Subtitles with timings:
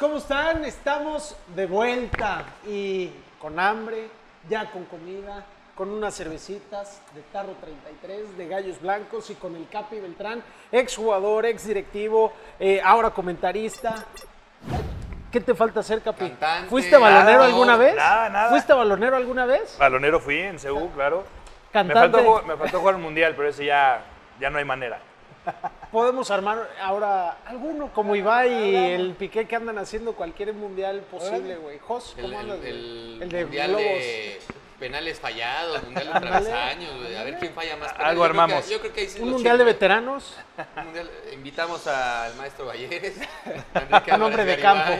[0.00, 0.64] ¿Cómo están?
[0.64, 4.08] Estamos de vuelta y con hambre,
[4.48, 5.44] ya con comida,
[5.76, 10.42] con unas cervecitas de Tarro 33, de Gallos Blancos y con el Capi Beltrán,
[10.72, 14.06] ex jugador, ex directivo, eh, ahora comentarista.
[15.30, 16.28] ¿Qué te falta hacer, Capi?
[16.30, 17.94] Cantante, ¿Fuiste balonero nada, alguna vez?
[17.94, 18.50] nada, nada.
[18.50, 19.76] ¿Fuiste balonero alguna vez?
[19.78, 21.18] Balonero fui en Seúl, claro.
[21.18, 22.18] Me Cantante.
[22.18, 24.02] faltó, me faltó jugar un mundial, pero ese ya,
[24.40, 24.98] ya no hay manera.
[25.90, 31.56] Podemos armar ahora alguno, como Ibai y el Piqué que andan haciendo cualquier mundial posible,
[31.56, 31.78] güey.
[31.80, 33.84] Jos, El, ¿cómo el- andas, el El de mundial globos.
[33.84, 34.38] de
[34.78, 37.92] penales fallados, mundial de travesaños, güey, a ver quién falla más.
[37.98, 38.16] Algo penales.
[38.16, 38.70] Yo creo que- armamos.
[38.70, 40.36] yo creo que ahí sí Un mundial de veteranos.
[40.76, 43.16] Un mundial- invitamos al maestro Valleres,
[44.14, 44.92] Un hombre de campo.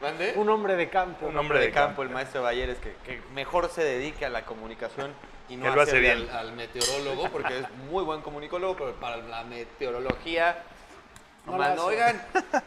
[0.00, 0.32] ¿Mande?
[0.36, 1.26] Un hombre de campo.
[1.26, 5.12] Un hombre de campo, el maestro Balleres, que, que mejor se dedique a la comunicación
[5.50, 6.28] y no hace bien.
[6.30, 10.62] al, al meteorólogo, porque es muy buen comunicólogo, pero para la meteorología,
[11.46, 11.76] No no la más, hace.
[11.76, 12.22] no, oigan,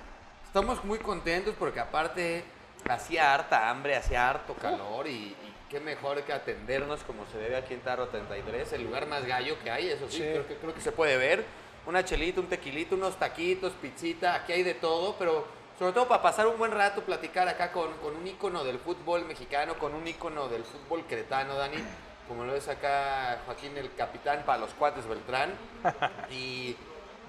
[0.45, 2.43] Estamos muy contentos porque aparte
[2.87, 7.55] hacía harta hambre, hacía harto calor y, y qué mejor que atendernos como se debe
[7.55, 10.23] aquí en Tarro 33, es el lugar más gallo que hay, eso sí, Sí.
[10.23, 11.43] Creo, que, creo que se puede ver.
[11.87, 15.47] una chelita, un tequilito, unos taquitos, pizzita, aquí hay de todo, pero
[15.79, 19.25] sobre todo para pasar un buen rato, platicar acá con, con un ícono del fútbol
[19.25, 21.77] mexicano, con un ícono del fútbol cretano, Dani,
[22.27, 25.51] como lo es acá Joaquín el capitán para los cuates Beltrán,
[26.31, 26.79] y tú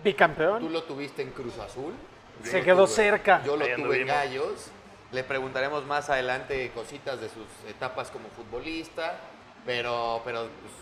[0.04, 0.72] Bicampeón.
[0.72, 1.94] lo tuviste en Cruz Azul.
[2.44, 3.42] Yo Se quedó tuve- cerca.
[3.44, 4.06] Yo lo Ahí tuve en.
[4.06, 4.68] Gallos.
[5.12, 9.14] Le preguntaremos más adelante cositas de sus etapas como futbolista,
[9.64, 10.72] pero, pero pues,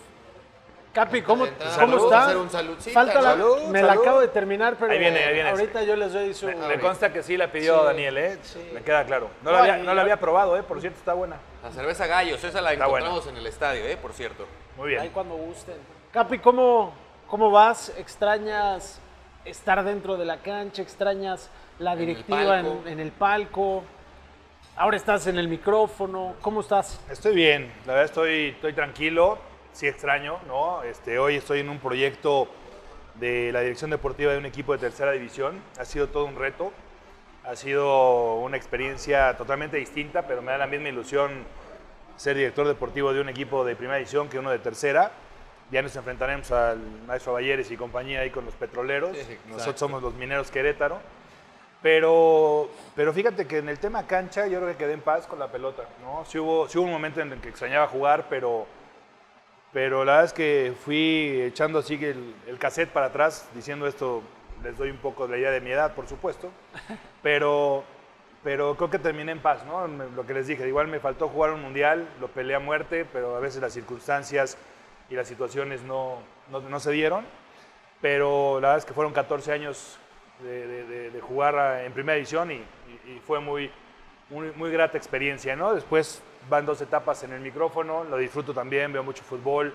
[0.92, 1.46] Capi, ¿cómo,
[1.80, 2.24] ¿cómo está?
[2.26, 5.32] hacer un saludcita, Falta la- salud, me la acabo de terminar, pero Ahí viene, ahí
[5.32, 5.48] viene.
[5.48, 6.46] ahorita yo les doy su...
[6.46, 8.38] Me, me consta que sí la pidió Sí, Daniel, ¿eh?
[8.42, 8.70] sí.
[8.74, 9.30] Me queda claro.
[9.42, 10.62] No la, había, y- no la había probado, ¿eh?
[10.62, 11.36] Por cierto, está buena.
[11.62, 13.96] La cerveza Gallos, esa la Está encontramos en el estadio, ¿eh?
[13.96, 14.44] Por cierto.
[14.76, 15.12] Muy Ahí bien.
[15.14, 15.76] cuando gusten.
[16.12, 16.92] Capi, ¿cómo,
[17.26, 17.90] ¿cómo vas?
[17.96, 19.00] ¿Extrañas
[19.46, 20.82] estar dentro de la cancha?
[20.82, 21.48] ¿Extrañas
[21.78, 22.82] la En el directiva en, palco.
[22.88, 23.82] en el palco?
[24.76, 26.34] Ahora estás en el micrófono.
[26.42, 27.00] ¿Cómo estás?
[27.10, 29.38] Estoy bien, la verdad estoy, estoy tranquilo,
[29.72, 30.82] sí extraño, ¿no?
[30.82, 32.48] Este, hoy estoy en un proyecto
[33.14, 35.60] de la dirección deportiva de un equipo de tercera división.
[35.78, 36.72] Ha sido todo un reto,
[37.44, 41.44] ha sido una experiencia totalmente distinta, pero me da la misma ilusión
[42.16, 45.10] ser director deportivo de un equipo de primera división que uno de tercera.
[45.70, 49.16] Ya nos enfrentaremos al maestro Valleres y compañía ahí con los petroleros.
[49.16, 49.48] Exacto.
[49.48, 51.00] Nosotros somos los mineros Querétaro.
[51.80, 55.38] Pero, pero fíjate que en el tema cancha yo creo que quedé en paz con
[55.38, 55.82] la pelota.
[56.02, 56.24] ¿no?
[56.26, 58.66] Sí, hubo, sí hubo un momento en el que extrañaba jugar, pero,
[59.72, 64.22] pero la verdad es que fui echando así el, el cassette para atrás, diciendo esto,
[64.62, 66.50] les doy un poco la idea de mi edad, por supuesto.
[67.22, 67.84] Pero,
[68.42, 69.86] pero creo que terminé en paz, ¿no?
[69.86, 73.36] Lo que les dije, igual me faltó jugar un mundial, lo peleé a muerte, pero
[73.36, 74.58] a veces las circunstancias
[75.08, 76.18] y las situaciones no,
[76.50, 77.24] no, no se dieron.
[78.00, 79.98] Pero la verdad es que fueron 14 años
[80.42, 83.70] de, de- de- de jugar en primera división y, y- y fue muy,
[84.28, 85.72] muy, muy grata experiencia, ¿no?
[85.74, 89.74] Después van dos etapas en el micrófono, lo disfruto también, veo mucho fútbol,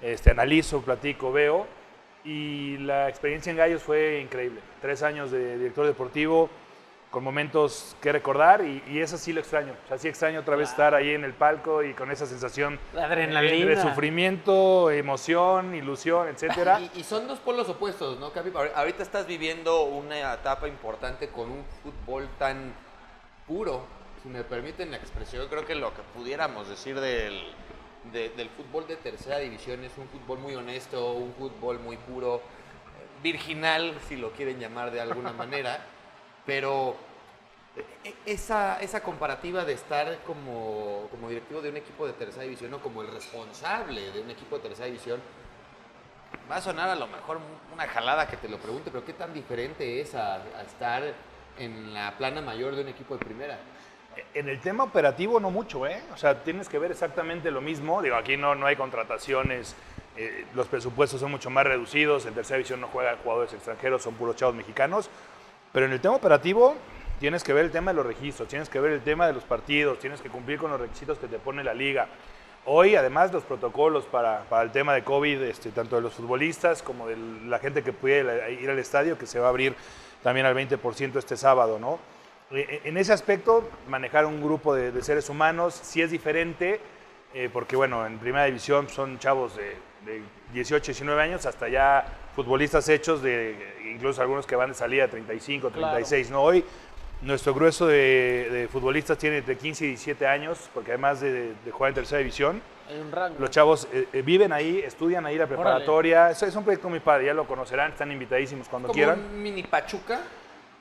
[0.00, 1.66] este, analizo, platico, veo.
[2.24, 4.60] Y la experiencia en Gallos fue increíble.
[4.82, 6.50] Tres años de director deportivo,
[7.10, 9.72] con momentos que recordar y, y eso sí lo extraño.
[9.84, 12.78] O sea, sí extraño otra vez estar ahí en el palco y con esa sensación
[12.92, 13.70] La adrenalina.
[13.70, 16.78] de sufrimiento, emoción, ilusión, etcétera.
[16.94, 18.50] Y, y son dos polos opuestos, ¿no, Capi?
[18.50, 22.72] Ahor- Ahorita estás viviendo una etapa importante con un fútbol tan
[23.46, 23.84] puro,
[24.22, 27.42] si me permiten la expresión, creo que lo que pudiéramos decir del,
[28.12, 32.36] de- del fútbol de tercera división es un fútbol muy honesto, un fútbol muy puro,
[32.36, 32.40] eh,
[33.22, 35.80] virginal, si lo quieren llamar de alguna manera,
[36.46, 36.96] pero
[38.04, 42.74] e- esa, esa comparativa de estar como, como directivo de un equipo de tercera división
[42.74, 45.20] o como el responsable de un equipo de tercera división,
[46.50, 47.38] va a sonar a lo mejor
[47.72, 51.02] una jalada que te lo pregunte, pero ¿qué tan diferente es a, a estar
[51.58, 53.58] en la plana mayor de un equipo de primera?
[54.34, 56.02] En el tema operativo no mucho, ¿eh?
[56.14, 58.02] O sea, tienes que ver exactamente lo mismo.
[58.02, 59.74] Digo, aquí no, no hay contrataciones,
[60.16, 64.14] eh, los presupuestos son mucho más reducidos, en tercera división no juegan jugadores extranjeros, son
[64.14, 65.08] puros chavos mexicanos.
[65.72, 66.76] Pero en el tema operativo
[67.20, 69.44] tienes que ver el tema de los registros, tienes que ver el tema de los
[69.44, 72.08] partidos, tienes que cumplir con los requisitos que te pone la liga.
[72.66, 76.82] Hoy, además, los protocolos para, para el tema de COVID, este, tanto de los futbolistas
[76.82, 77.16] como de
[77.46, 79.74] la gente que puede ir al estadio, que se va a abrir
[80.22, 81.98] también al 20% este sábado, ¿no?
[82.50, 86.80] Eh, En ese aspecto, manejar un grupo de, de seres humanos sí es diferente,
[87.34, 92.04] eh, porque bueno, en primera división son chavos de, de 18, 19 años, hasta ya
[92.34, 93.56] futbolistas hechos, de
[93.94, 95.92] incluso algunos que van de salida a 35, Claro.
[95.94, 96.42] 36, ¿no?
[96.42, 96.64] Hoy
[97.22, 101.70] nuestro grueso de, de futbolistas tiene entre 15 y 17 años, porque además de, de
[101.70, 103.36] jugar en tercera división, Hay un rango.
[103.38, 106.30] los chavos eh, eh, viven ahí, estudian ahí la preparatoria.
[106.30, 109.20] Es, es un proyecto muy padre, ya lo conocerán, están invitadísimos cuando Como quieran.
[109.20, 110.18] un mini Pachuca.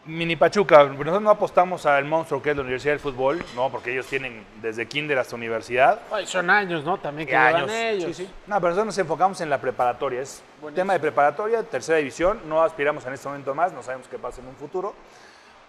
[0.09, 3.91] Mini Pachuca, nosotros no apostamos al monstruo que es la Universidad del Fútbol, no, porque
[3.91, 5.99] ellos tienen desde kinder hasta universidad.
[6.11, 6.97] Ay, son años, ¿no?
[6.97, 7.71] También que ¿Qué llevan años?
[7.71, 8.17] ellos.
[8.17, 8.33] Sí, sí.
[8.47, 10.21] No, pero nosotros nos enfocamos en la preparatoria.
[10.21, 10.81] Es Buenísimo.
[10.81, 12.39] tema de preparatoria, tercera división.
[12.47, 14.95] No aspiramos en este momento más, no sabemos qué pasa en un futuro.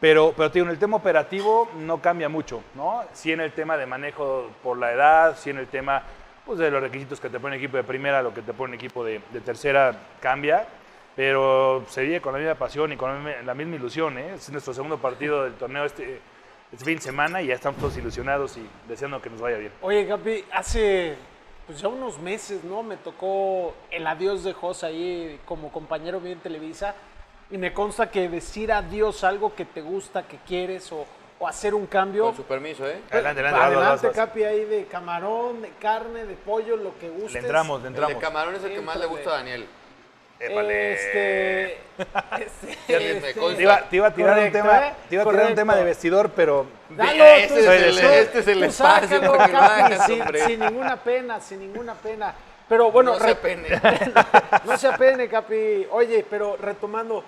[0.00, 3.04] Pero, pero digo, en el tema operativo no cambia mucho, ¿no?
[3.12, 6.02] Sí en el tema de manejo por la edad, sí en el tema
[6.46, 9.04] pues, de los requisitos que te pone equipo de primera, lo que te pone equipo
[9.04, 10.66] de, de tercera cambia.
[11.16, 14.34] Pero se vive con la misma pasión y con la misma, ilusión, ¿eh?
[14.34, 16.20] Es nuestro segundo partido del torneo este,
[16.72, 19.72] este fin de semana y ya estamos todos ilusionados y deseando que nos vaya bien.
[19.82, 21.16] Oye, Capi, hace
[21.66, 22.82] pues ya unos meses, ¿no?
[22.82, 26.94] Me tocó el adiós de Jos ahí como compañero mío en Televisa
[27.50, 31.04] y me consta que decir adiós a algo que te gusta, que quieres o,
[31.38, 32.26] o hacer un cambio.
[32.26, 33.00] Con su permiso, ¿eh?
[33.10, 34.16] Adelante, adelante, vas, vas, Adelante, vas.
[34.16, 37.34] Capi, ahí de camarón, de carne, de pollo, lo que gustes.
[37.34, 38.14] Le entramos, le El entramos.
[38.14, 39.66] de camarón es el que más le gusta a Daniel.
[40.40, 40.92] Épale.
[40.94, 41.64] Este,
[42.40, 43.34] este, este.
[43.56, 44.92] Te iba, te iba a tirar Correcto, un tema, ¿eh?
[45.08, 48.06] te iba a tirar un tema de vestidor, pero Dalo, Este tú, es el- tú,
[48.08, 52.34] este es el tú espacio sácalo, que sin, ninguna pena, sin ninguna pena.
[52.68, 53.68] Pero bueno, no se apene.
[54.64, 55.86] no se apene, Capi.
[55.90, 57.22] Oye, pero retomando,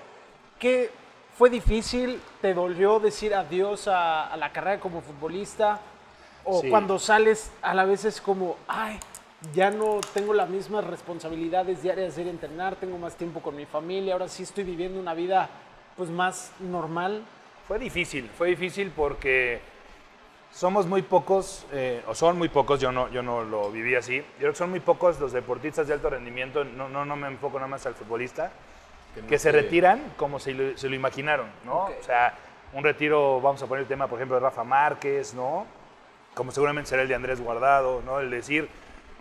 [0.58, 0.90] ¿qué
[1.36, 2.20] fue difícil?
[2.40, 5.80] ¿Te dolió decir adiós a, a la carrera como futbolista?
[6.44, 6.70] ¿O Sí.
[6.70, 8.98] cuando sales a la vez es como, ay,
[9.54, 13.56] ya no tengo las mismas responsabilidades diarias de ir a entrenar, tengo más tiempo con
[13.56, 15.48] mi familia, ahora sí estoy viviendo una vida
[15.96, 17.22] pues más normal?
[17.66, 19.60] fue difícil, fue difícil porque
[20.52, 24.16] somos muy pocos, eh, o son muy pocos, yo no, yo no lo viví así,
[24.16, 27.28] yo creo que son muy pocos los deportistas de alto rendimiento, no, no, no me
[27.28, 28.52] enfoco nada más al futbolista,
[29.16, 31.84] no que se retiran como se lo, se lo imaginaron, ¿no?
[31.84, 31.92] Ok.
[32.00, 32.34] O sea,
[32.74, 35.66] un retiro, vamos a poner el tema, por ejemplo, de Rafa Márquez, ¿no?
[36.34, 38.20] Como seguramente será el de Andrés Guardado, ¿no?
[38.20, 38.68] El decir,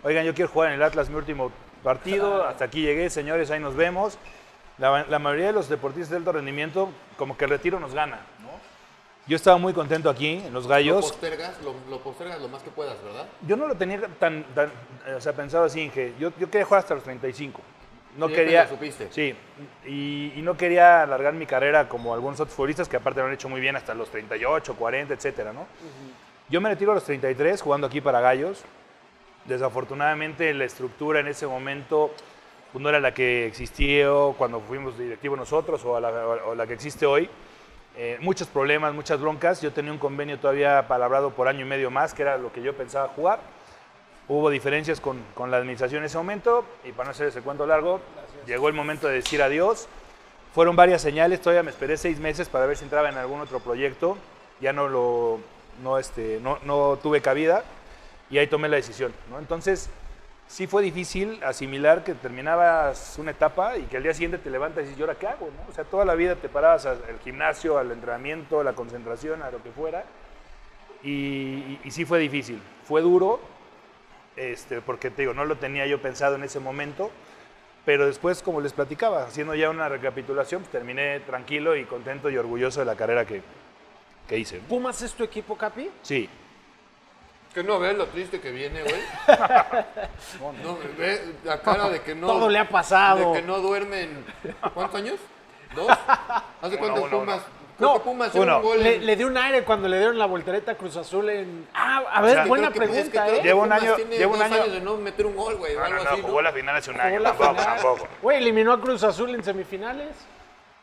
[0.02, 1.50] oigan, yo quiero jugar en el Atlas mi último
[1.82, 4.18] partido, hasta aquí llegué, señores, ahí nos vemos.
[4.78, 8.20] La, la mayoría de los deportistas de alto rendimiento, como que el retiro nos gana,
[8.40, 8.50] ¿no?
[9.26, 11.12] Yo estaba muy contento aquí, en Los Lo Gallos.
[11.12, 13.26] postergas, lo, lo postergas lo más que puedas, ¿verdad?
[13.46, 14.68] Yo no lo tenía tan, tan
[15.06, 16.14] eh, o sea, pensado así, Inge.
[16.18, 17.60] Yo, yo quería jugar hasta los 35.
[18.16, 18.64] No Sí, quería.
[18.64, 19.08] lo supiste.
[19.12, 19.34] Sí,
[19.86, 23.32] y, y no quería alargar mi carrera como algunos otros futbolistas que aparte lo han
[23.32, 25.66] hecho muy bien hasta los 38, 40, etcétera, ¿no?
[26.48, 28.64] Yo me retiro a los 33 jugando aquí para Gallos.
[29.44, 32.12] Desafortunadamente la estructura en ese momento
[32.72, 36.66] pues, no era la que existió cuando fuimos directivos nosotros o, a la, o la
[36.66, 37.28] que existe hoy.
[37.96, 39.60] Eh, muchos problemas, muchas broncas.
[39.60, 42.62] Yo tenía un convenio todavía palabrado por año y medio más, que era lo que
[42.62, 43.40] yo pensaba jugar.
[44.28, 47.66] Hubo diferencias con, con la administración en ese momento y para no hacer ese cuento
[47.66, 48.00] largo,
[48.46, 49.88] llegó el momento de decir adiós.
[50.54, 53.58] Fueron varias señales, todavía me esperé seis meses para ver si entraba en algún otro
[53.58, 54.16] proyecto.
[54.60, 55.40] Ya no lo
[55.82, 57.64] no, este, no, no tuve cabida
[58.32, 59.12] y ahí tomé la decisión.
[59.30, 59.38] ¿no?
[59.38, 59.88] Entonces,
[60.48, 64.80] sí fue difícil asimilar que terminabas una etapa y que al día siguiente te levantas
[64.82, 65.46] y dices, ¿y ahora qué hago?
[65.46, 65.70] no?
[65.70, 69.50] O sea, toda la vida te parabas al gimnasio, al entrenamiento, a la concentración, a
[69.50, 70.04] lo que fuera.
[71.02, 72.60] Y, y- y sí fue difícil.
[72.84, 73.40] Fue duro,
[74.36, 77.10] este, porque te digo, no lo tenía yo pensado en ese momento.
[77.84, 82.36] Pero después, como les platicaba, haciendo ya una recapitulación, pues, terminé tranquilo y contento y
[82.36, 83.42] orgulloso de la carrera que,
[84.28, 84.58] que hice.
[84.60, 85.90] ¿Pumas es tu equipo, Capi?
[86.02, 86.28] Sí,
[87.54, 88.94] Que no ves lo triste que viene, güey.
[90.62, 92.26] no, ve la cara de que no.
[92.26, 93.32] Todo le ha pasado.
[93.32, 94.24] De que no duermen.
[94.74, 95.16] ¿Cuántos años?
[95.74, 95.88] ¿Dos?
[96.62, 97.40] ¿Hace cuántos uno, Pumas?
[97.78, 98.56] No, Pumas uno.
[98.58, 98.82] un gol.
[98.82, 101.66] Le, en- le dio un aire cuando le dieron la voltereta a Cruz Azul en...
[101.74, 103.54] Ah, a ver, sea, buena Creo que- es que pregunta, ¿eh?
[103.54, 105.74] un año- un año- años de no meter un gol, güey.
[105.74, 107.64] No, no, así, jugó la final hace un año, tampoco, final.
[107.66, 108.08] tampoco.
[108.22, 110.14] Güey, eliminó a Cruz Azul en semifinales.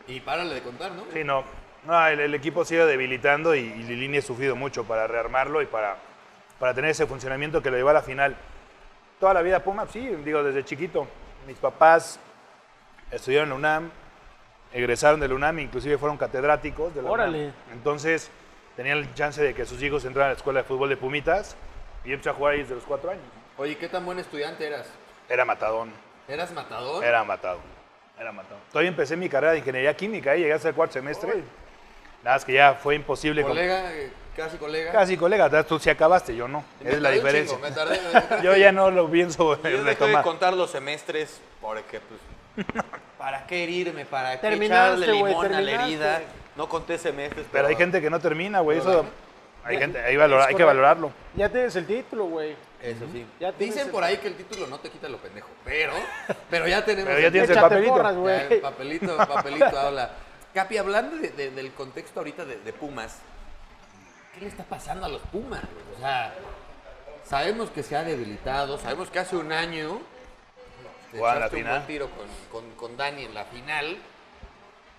[0.08, 1.04] Y párale de contar, ¿no?
[1.14, 1.44] Sí, no.
[1.86, 5.62] No, el, el equipo se iba debilitando y, y Lilini ha sufrido mucho para rearmarlo
[5.62, 5.96] y para,
[6.60, 8.36] para tener ese funcionamiento que lo llevó a la final.
[9.20, 11.08] Toda la vida Puma, sí, digo, desde chiquito.
[11.48, 12.20] Mis papás
[13.12, 13.92] estudiaron en la UNAM,
[14.74, 17.40] egresaron de la UNAM, inclusive fueron catedráticos de la Órale.
[17.46, 17.54] UNAM.
[17.74, 18.30] Entonces,
[18.76, 21.56] tenían el chance de que sus hijos entraran a la escuela de fútbol de Pumitas
[22.04, 23.24] y yo empecé a jugar ahí desde los cuatro años.
[23.58, 24.88] Oye, ¿qué tan buen estudiante eras?
[25.28, 25.92] Era matadón,
[26.28, 27.04] ¿Eras matador?
[27.04, 27.60] era matado,
[28.18, 28.60] era matado.
[28.72, 31.44] Todavía empecé mi carrera de ingeniería química y llegué hasta el cuarto semestre.
[32.24, 33.44] Nada más que ya fue imposible.
[33.44, 34.92] Colega, eh, casi colega.
[34.92, 36.64] Casi colega, tú sí acabaste, yo no.
[36.82, 37.56] Me es la diferencia.
[37.58, 38.00] chingo, me tardé-
[38.38, 40.24] me- Yo ya no lo pienso Yo dejé de retomar.
[40.24, 42.66] contar los semestres porque, pues,
[43.18, 44.06] ¿para qué herirme?
[44.06, 46.22] ¿Para qué echarle limón a la herida?
[46.56, 48.80] No conté semestres, Pero hay gente que no termina, güey.
[48.80, 49.06] Eso,
[49.64, 51.12] hay, gente, hay, Es hay que valorarlo.
[51.36, 52.56] Ya tienes el título, güey.
[52.82, 53.26] Eso sí.
[53.40, 55.92] Ya Dicen el- por ahí que el título no te quita lo pendejo, pero,
[56.50, 57.92] pero ya tenemos Pero ya el tienes el papelito.
[57.94, 58.54] porras, Ya, güey.
[58.54, 60.12] el papelito, el papelito habla.
[60.54, 63.18] Capi, hablando de- de- del contexto ahorita de, de Pumas,
[64.40, 65.62] ¿qué le está pasando a los Pumas?
[65.98, 66.34] O sea,
[67.26, 70.00] sabemos que se ha debilitado, sabemos que hace un año
[71.14, 71.74] la echaste un final.
[71.76, 72.28] buen tiro con,
[72.64, 73.98] con- con Dani en la final,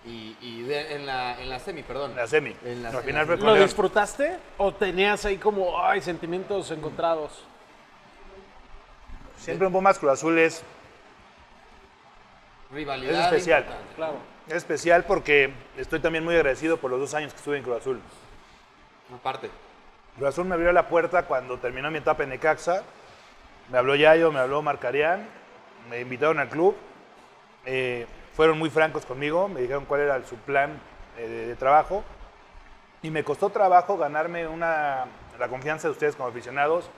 [0.05, 2.15] y, y de- en, la, en la semi, perdón.
[2.15, 2.55] La semi.
[2.65, 3.39] En la, Al en final la fue semi.
[3.39, 3.67] con ¿Lo León.
[3.67, 7.43] disfrutaste o tenías ahí como, ay, sentimientos encontrados?
[9.37, 10.63] Siempre un Pumas Cruz Azul es,
[12.71, 13.65] Rivalidad Es especial.
[13.95, 14.15] Claro.
[14.47, 17.77] es especial porque estoy también muy agradecido por los dos años que estuve en Cruz
[17.81, 18.01] Azul.
[19.13, 19.49] Aparte.
[20.15, 22.83] Cruz Azul me abrió la puerta cuando terminó mi etapa en Necaxa.
[23.69, 25.27] Me habló Yayo, me habló Marcarián,
[25.89, 26.75] me invitaron al club.
[27.65, 30.79] Eh, fueron muy francos conmigo, me dijeron cuál era su plan
[31.17, 32.03] eh, de, de trabajo.
[33.01, 35.05] Y me costó trabajo ganarme una,
[35.39, 36.89] la confianza de ustedes como aficionados,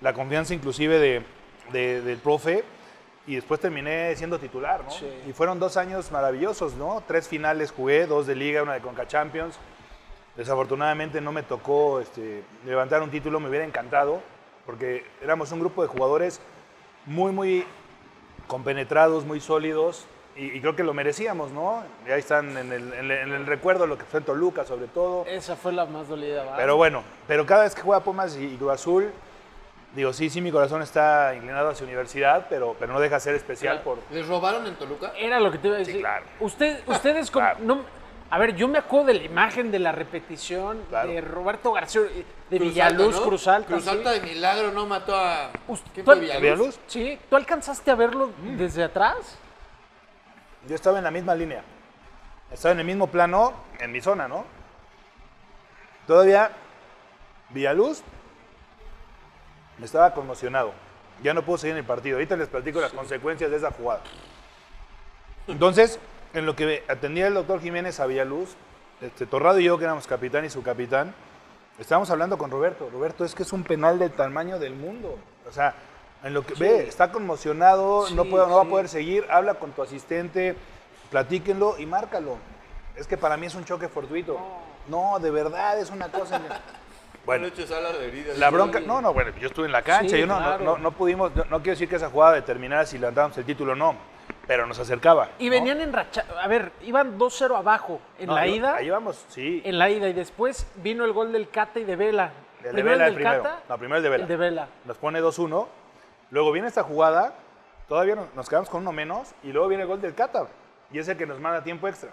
[0.00, 1.22] la confianza inclusive de,
[1.72, 2.64] de- del profe.
[3.26, 4.90] Y después terminé siendo titular, ¿no?
[4.92, 5.10] Sí.
[5.26, 7.02] Y fueron dos años maravillosos, ¿no?
[7.08, 9.58] Tres finales jugué, dos de liga, una de Conca Champions.
[10.36, 14.20] Desafortunadamente no me tocó este, levantar un título, me hubiera encantado,
[14.66, 16.40] porque éramos un grupo de jugadores
[17.06, 17.64] muy, muy
[18.46, 21.82] compenetrados, muy sólidos, y, y creo que lo merecíamos, ¿no?
[22.06, 24.64] Y ahí están en el, en el- en el recuerdo lo que fue en Toluca,
[24.64, 25.24] sobre todo.
[25.26, 26.54] Esa fue la más dolida.
[26.56, 29.10] Pero bueno, pero cada vez que juega Pumas y, y Cruz Azul,
[29.94, 33.34] digo, sí, sí, mi corazón está inclinado hacia universidad, pero, pero no deja de ser
[33.34, 33.96] especial por...
[34.10, 35.12] ¿Les robaron en Toluca?
[35.16, 36.00] Era lo que te iba a decir.
[36.00, 36.26] claro.
[36.40, 37.46] Usted, ustedes como...
[37.46, 37.60] Claro.
[37.62, 37.96] no-
[38.30, 41.08] a ver, yo me acuerdo de la imagen de la repetición Claro.
[41.08, 43.26] de Roberto García, de Cruz Villaluz, Alta, ¿no?
[43.26, 43.68] Cruz Alta.
[43.68, 43.90] Cruz sí.
[43.90, 45.50] Alta de milagro no mató a.
[45.94, 46.40] ¿Quién fue Villaluz?
[46.42, 46.78] ¿Villaluz?
[46.88, 48.56] Sí, ¿tú alcanzaste a verlo Mm.
[48.56, 49.38] desde atrás?
[50.68, 51.62] Yo estaba en la misma línea.
[52.50, 54.44] Estaba en el mismo plano, en mi zona, ¿no?
[56.06, 56.50] Todavía
[57.50, 58.02] Villaluz
[59.82, 60.72] estaba conmocionado.
[61.22, 62.16] Ya no pudo seguir en el partido.
[62.16, 64.02] Ahorita les platico las consecuencias de esa jugada.
[65.48, 65.98] Entonces,
[66.34, 68.54] en lo que atendía el doctor Jiménez a Villaluz,
[69.00, 71.14] este, Torrado y yo, que éramos capitán y subcapitán,
[71.78, 72.88] estábamos hablando con Roberto.
[72.92, 75.18] Roberto, es que es un penal del tamaño del mundo.
[75.48, 75.74] O sea,
[76.24, 79.54] en lo que ve, está conmocionado, no, Sí, puede, no va a poder seguir, habla
[79.54, 80.56] con tu asistente,
[81.10, 82.38] platíquenlo y márcalo.
[82.96, 84.38] Es que para mí es un choque fortuito.
[84.88, 86.40] No, de verdad, es una cosa...
[87.26, 87.48] Bueno,
[88.36, 90.64] la bronca, no, no, bueno, yo estuve en la cancha, Sí, yo no, no- claro.
[90.64, 93.72] no, no pudimos, no, no quiero decir que esa jugada determinara si levantábamos el título
[93.72, 93.96] o no,
[94.46, 95.30] pero nos acercaba.
[95.38, 95.50] Y ¿no?
[95.52, 96.24] venían en racha...
[96.40, 98.76] A ver, iban 2-0 abajo en No, la ahí- ida.
[98.76, 99.60] Ahí vamos, sí.
[99.64, 100.08] En la ida.
[100.08, 102.32] Y después vino el gol del Cata y de Vela.
[102.58, 103.42] El de Primero Vela, el del primero.
[103.42, 104.22] Cata, No, primero el de Vela.
[104.22, 104.68] El de Vela.
[104.84, 105.66] Nos pone 2-1,
[106.30, 107.34] luego viene esta jugada,
[107.88, 110.46] todavía nos, quedamos con uno menos, y luego viene el gol del Cata,
[110.90, 112.10] y es el que nos manda tiempo extra.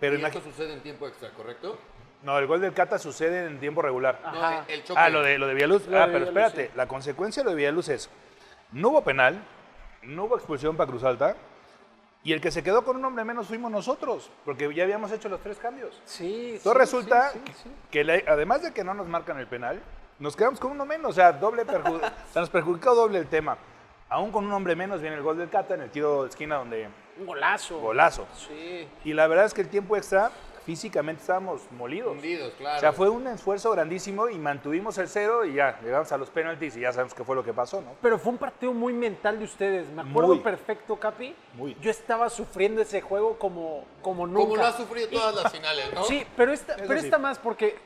[0.00, 1.78] Pero Y esto sucede en tiempo extra, ¿correcto?
[2.22, 4.18] no, el gol del Cata sucede en tiempo regular.
[4.24, 4.50] Ajá.
[4.62, 4.98] No, el choque.
[5.00, 5.86] Ah, lo de, lo de Villaluz.
[5.86, 6.72] Lo ah, de pero Villaluz, espérate, sí.
[6.76, 8.10] la consecuencia de lo de Villaluz es,
[8.72, 9.40] no hubo penal,
[10.06, 11.36] no hubo expulsión para Cruz Alta,
[12.22, 15.28] y el que se quedó con un hombre menos fuimos nosotros, porque ya habíamos hecho
[15.28, 16.00] los tres cambios.
[16.06, 16.54] Sí.
[16.56, 17.70] Entonces sí, resulta sí, sí, sí.
[17.90, 19.80] que además de que no nos marcan el penal,
[20.18, 23.26] nos quedamos con uno menos, o sea, doble perju- o sea, nos perjudicó doble el
[23.26, 23.58] tema.
[24.08, 26.56] Aún con un hombre menos viene el gol del Cata en el tiro de esquina
[26.56, 27.78] donde Un golazo.
[27.80, 28.26] golazo.
[28.36, 28.86] Sí.
[29.04, 30.30] Y la verdad es que el tiempo extra,
[30.64, 32.12] físicamente estábamos molidos.
[32.12, 32.76] Hundidos, claro.
[32.78, 36.30] O sea, fue un esfuerzo grandísimo y mantuvimos el cero y ya, llegamos a los
[36.30, 37.94] penaltis y ya sabemos qué fue lo que pasó, ¿no?
[38.00, 39.88] Pero fue un partido muy mental de ustedes.
[39.90, 40.38] Me acuerdo Muy.
[40.40, 41.34] perfecto, Capi.
[41.54, 41.76] Muy.
[41.80, 44.40] Yo estaba sufriendo ese juego como, como nunca.
[44.40, 46.04] Como lo has sufrido todas las finales, ¿no?
[46.04, 47.06] Sí, pero esta, Eso pero sí.
[47.06, 47.76] esta más porque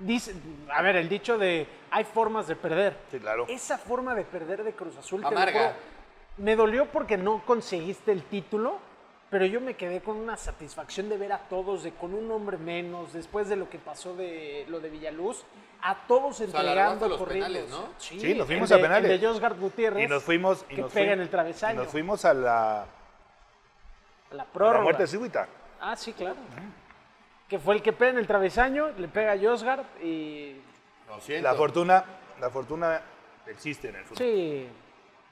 [0.00, 0.34] dice,
[0.72, 2.96] a ver, el dicho de hay formas de perder.
[3.10, 3.46] Sí, claro.
[3.48, 5.60] Esa forma de perder de Cruz Azul te lo Amarga.
[5.60, 5.74] juro,
[6.38, 8.78] me dolió porque no conseguiste el título,
[9.34, 12.56] pero yo me quedé con una satisfacción de ver a todos, de con un hombre
[12.56, 15.42] menos, después de lo que pasó de lo de Villaluz,
[15.82, 17.48] a todos entregando, los corriendo.
[17.48, 17.88] penales, ¿no?
[17.98, 19.10] Sí, nos fuimos el a de- penales.
[19.10, 20.04] El de Josgard Gutiérrez.
[20.04, 20.64] Y nos fuimos...
[20.70, 21.80] Y que nos pega en el travesaño.
[21.80, 22.86] y nos fuimos a la, a
[24.30, 24.82] la la prórroga.
[24.84, 25.48] muerte súbita.
[25.80, 26.36] Ah, sí, claro.
[27.48, 30.60] Que fue el que pega en el travesaño, le pega a Josgard y.
[31.08, 31.42] Lo siento.
[31.48, 32.04] La fortuna,
[32.40, 33.02] la fortuna
[33.48, 34.18] existe en el fútbol.
[34.18, 34.68] Sí.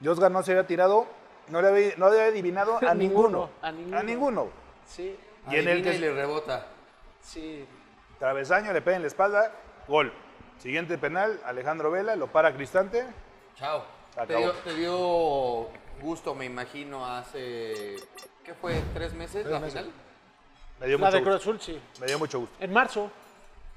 [0.03, 1.07] Josgar no se había tirado,
[1.47, 3.49] no le había, no le había adivinado a ninguno.
[3.61, 3.97] A ninguno.
[3.97, 4.49] A ninguno.
[4.87, 5.17] Sí.
[5.49, 6.67] Y en el que y le rebota.
[7.21, 7.65] Sí.
[8.19, 9.51] travesaño le pega en la espalda,
[9.87, 10.13] gol.
[10.59, 13.05] Siguiente penal, Alejandro Vela, lo para Cristante.
[13.57, 13.83] Chao.
[14.15, 14.39] Te Acabó.
[14.39, 15.67] dio, te dio
[16.01, 17.95] gusto, me imagino, hace.
[18.43, 18.81] ¿Qué fue?
[18.93, 19.81] ¿Tres meses la meses.
[19.81, 19.93] final?
[20.79, 21.35] Me dio La mucho de Cruz.
[21.35, 21.81] Azul, sí.
[21.99, 22.55] Me dio mucho gusto.
[22.59, 23.09] En marzo.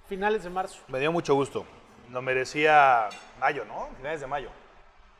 [0.09, 0.79] Finales de marzo.
[0.89, 1.65] Me dio mucho gusto.
[2.11, 3.09] Lo merecía
[3.41, 3.89] mayo, ¿no?
[3.97, 4.51] Finales de mayo.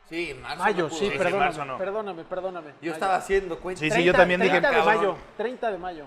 [0.09, 0.63] Sí, en marzo.
[0.63, 1.77] Mayo, no sí, sí, perdóname, marzo no.
[1.77, 2.67] perdóname, perdóname.
[2.69, 2.93] Yo Mayo.
[2.93, 3.79] estaba haciendo cuenta.
[3.81, 4.95] Sí, sí, yo también dije, 30 de cabrón.
[4.95, 6.05] mayo, 30 de mayo.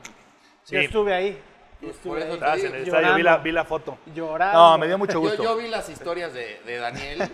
[0.64, 0.74] Sí.
[0.76, 1.30] Yo estuve ahí.
[1.32, 2.60] Yo Pues estuve por eso ahí.
[2.60, 2.98] digo, en el llorando.
[2.98, 3.98] estadio, vi la, vi la foto.
[4.14, 4.58] Llorando.
[4.58, 5.42] No, me dio mucho gusto.
[5.42, 7.30] yo vi las historias de, de Daniel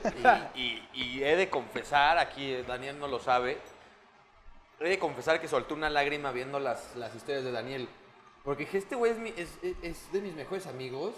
[0.54, 3.58] y, y- y he de confesar, aquí eh, Daniel no lo sabe,
[4.80, 7.88] he de confesar que soltó una lágrima viendo las, las historias de Daniel.
[8.44, 11.14] Porque dije, este güey es- es- es de mis mejores amigos.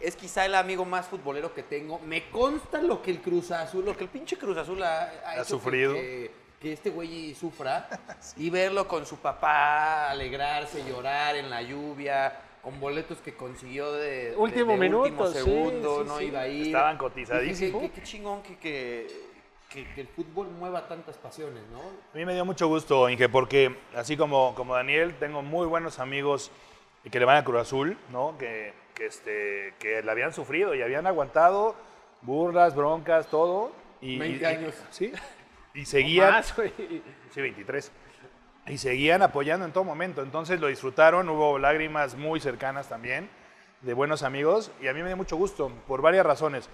[0.00, 1.98] Es quizá el amigo más futbolero que tengo.
[2.00, 5.32] Me consta lo que el Cruz Azul, lo que el pinche Cruz Azul ha, ha
[5.34, 5.94] hecho que- sufrido.
[5.94, 7.88] Que, que este güey sufra
[8.36, 14.34] y verlo con su papá, alegrarse, llorar en la lluvia, con boletos que consiguió de,
[14.36, 16.24] Último de minuto, último segundo, sí, no sí.
[16.24, 16.66] iba a ir.
[16.66, 17.80] Estaban cotizadísimos.
[17.82, 19.06] Qué, qué- qué chingón que, que,
[19.70, 21.80] que- que el fútbol mueva tantas pasiones, ¿no?
[21.80, 25.98] A mí me dio mucho gusto, Inge, porque así como, como Daniel, tengo muy buenos
[26.00, 26.50] amigos
[27.08, 28.36] que le van a Cruz Azul, ¿no?
[28.36, 31.74] Que, que, este, que la habían sufrido y habían aguantado
[32.22, 33.72] burlas, broncas, todo.
[34.00, 34.74] Y, 20 y- años.
[34.90, 35.12] Sí.
[35.74, 36.32] Y seguían.
[36.32, 36.54] Más.
[37.30, 37.92] Sí, 23.
[38.66, 40.20] Y seguían apoyando en todo momento.
[40.22, 43.30] Entonces lo disfrutaron, hubo lágrimas muy cercanas también,
[43.82, 44.70] de buenos amigos.
[44.82, 46.68] Y a mí me dio mucho gusto, por varias razones.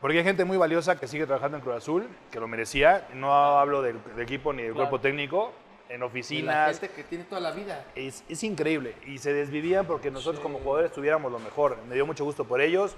[0.00, 3.06] Porque hay gente muy valiosa que sigue trabajando en Cruz Azul, que lo merecía.
[3.14, 4.90] No hablo del, del equipo ni del Claro.
[4.90, 5.52] cuerpo técnico,
[5.88, 6.78] en Y la oficinas.
[6.80, 7.84] gente que tiene toda la vida.
[7.94, 8.94] Es, es increíble.
[9.06, 11.76] Y se desvivían porque nosotros como jugadores tuviéramos lo mejor.
[11.88, 12.96] Me dio mucho gusto por ellos.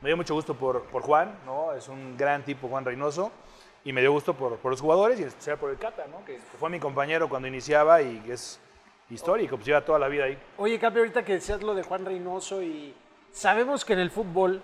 [0.00, 1.72] Me dio mucho gusto por, por Juan, ¿no?
[1.74, 3.30] Es un gran tipo, Juan Reynoso.
[3.84, 6.24] Y me dio gusto por, por los jugadores y en especial por el Cata, ¿no?
[6.24, 8.60] Que fue mi compañero cuando iniciaba y que es
[9.10, 10.38] histórico, pues lleva toda la vida ahí.
[10.56, 12.94] Oye, Capi, ahorita que decías lo de Juan Reynoso y
[13.32, 14.62] sabemos que en el fútbol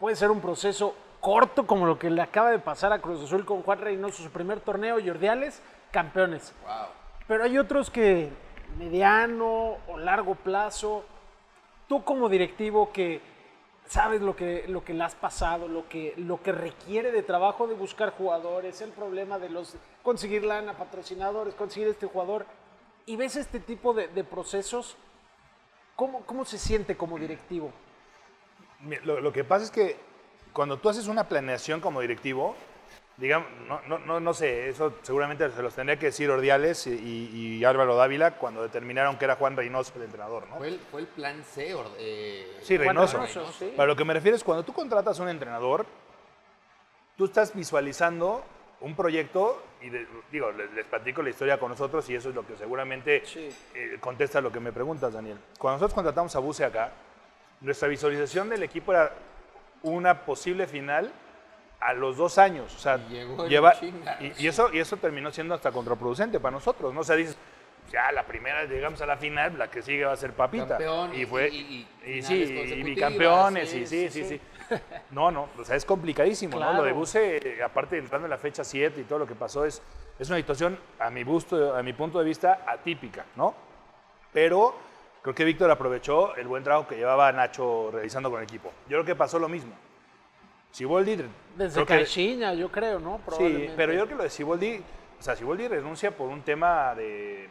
[0.00, 3.44] puede ser un proceso corto como lo que le acaba de pasar a Cruz Azul
[3.44, 6.52] con Juan Reynoso, su primer torneo, Jordiales, campeones.
[6.64, 6.86] Wow.
[7.28, 8.30] Pero hay otros que
[8.78, 11.04] mediano o largo plazo,
[11.88, 13.20] tú como directivo que
[13.86, 17.66] sabes lo que, lo que le has pasado, lo que, lo que requiere de trabajo
[17.66, 22.46] de buscar jugadores, el problema de los conseguir lana, patrocinadores, conseguir este jugador,
[23.04, 24.96] y ves este tipo de, de procesos,
[25.96, 27.70] ¿cómo, ¿cómo se siente como directivo?
[29.04, 29.96] Lo, lo que pasa es que
[30.52, 32.56] cuando tú haces una planeación como directivo,
[33.22, 37.30] digamos, no, no, no, no sé, eso seguramente se los tendría que decir Ordiales y,
[37.60, 40.56] y Álvaro Dávila cuando determinaron que era Juan Reynoso el entrenador, ¿no?
[40.56, 41.72] Fue el, fue el plan C.
[41.72, 43.18] or- eh, Sí, Reynoso.
[43.18, 43.72] Reynoso, sí.
[43.76, 45.86] Para lo que me refiero es cuando tú contratas a un entrenador,
[47.16, 48.44] tú estás visualizando
[48.80, 52.34] un proyecto y de- digo, les, les platico la historia con nosotros y eso es
[52.34, 53.48] lo que seguramente Sí.
[53.74, 55.38] eh, contesta lo que me preguntas, Daniel.
[55.58, 56.90] Cuando nosotros contratamos a Buse acá,
[57.60, 59.12] nuestra visualización del equipo era
[59.84, 61.12] una posible final
[61.84, 62.74] a los dos años.
[62.74, 63.74] O sea, Y lleva,
[64.20, 66.92] y, y eso, y eso terminó siendo hasta contraproducente para nosotros.
[66.94, 67.00] ¿no?
[67.00, 67.36] O sea, dices,
[67.90, 70.66] ya la primera llegamos a la final, la que sigue va a ser Papita.
[70.68, 71.86] Campeón y fue, y-
[72.22, 74.40] sí, y bicampeones, sí, y sí, sí, sí.
[75.10, 76.72] No, no, o sea, es complicadísimo, ¿no?
[76.72, 79.82] Lo de Buse, aparte entrando en la fecha 7 y todo lo que pasó, es,
[80.18, 83.54] es una situación, a mi, gusto, a mi punto de vista, atípica, ¿no?
[84.32, 84.74] Pero
[85.20, 88.72] creo que Víctor aprovechó el buen trabajo que llevaba Nacho realizando con el equipo.
[88.88, 89.74] Yo creo que pasó lo mismo.
[90.72, 91.24] Siboldi...
[91.56, 93.20] Desde Caixinha, yo creo, ¿no?
[93.36, 94.82] Sí, pero yo creo que lo de Siboldi,
[95.20, 97.48] o sea, Siboldi renuncia por un tema de,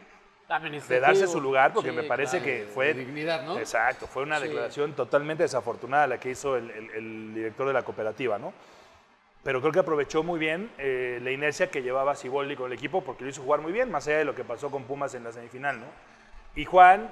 [0.88, 2.44] de darse su lugar, porque Sí, me parece claro.
[2.44, 2.94] que de fue...
[2.94, 3.58] dignidad, ¿no?
[3.58, 4.48] Exacto, fue una Sí.
[4.48, 8.52] declaración totalmente desafortunada la que hizo el, el- el director de la cooperativa, ¿no?
[9.44, 13.02] Pero creo que aprovechó muy bien eh, la inercia que llevaba Siboldi con el equipo
[13.02, 15.24] porque lo hizo jugar muy bien, más allá de lo que pasó con Pumas en
[15.24, 15.86] la semifinal, ¿no?
[16.56, 17.08] Y Juan,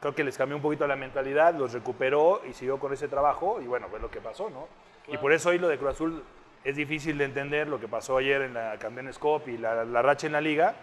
[0.00, 3.60] creo que les cambió un poquito la mentalidad, los recuperó y siguió con ese trabajo
[3.60, 4.66] y bueno, fue lo que pasó, ¿no?
[5.10, 6.22] Y por eso hoy lo de Cruz Azul
[6.64, 10.02] es difícil de entender lo que pasó ayer en la Campeones Cup y la, la
[10.02, 10.74] racha en la liga,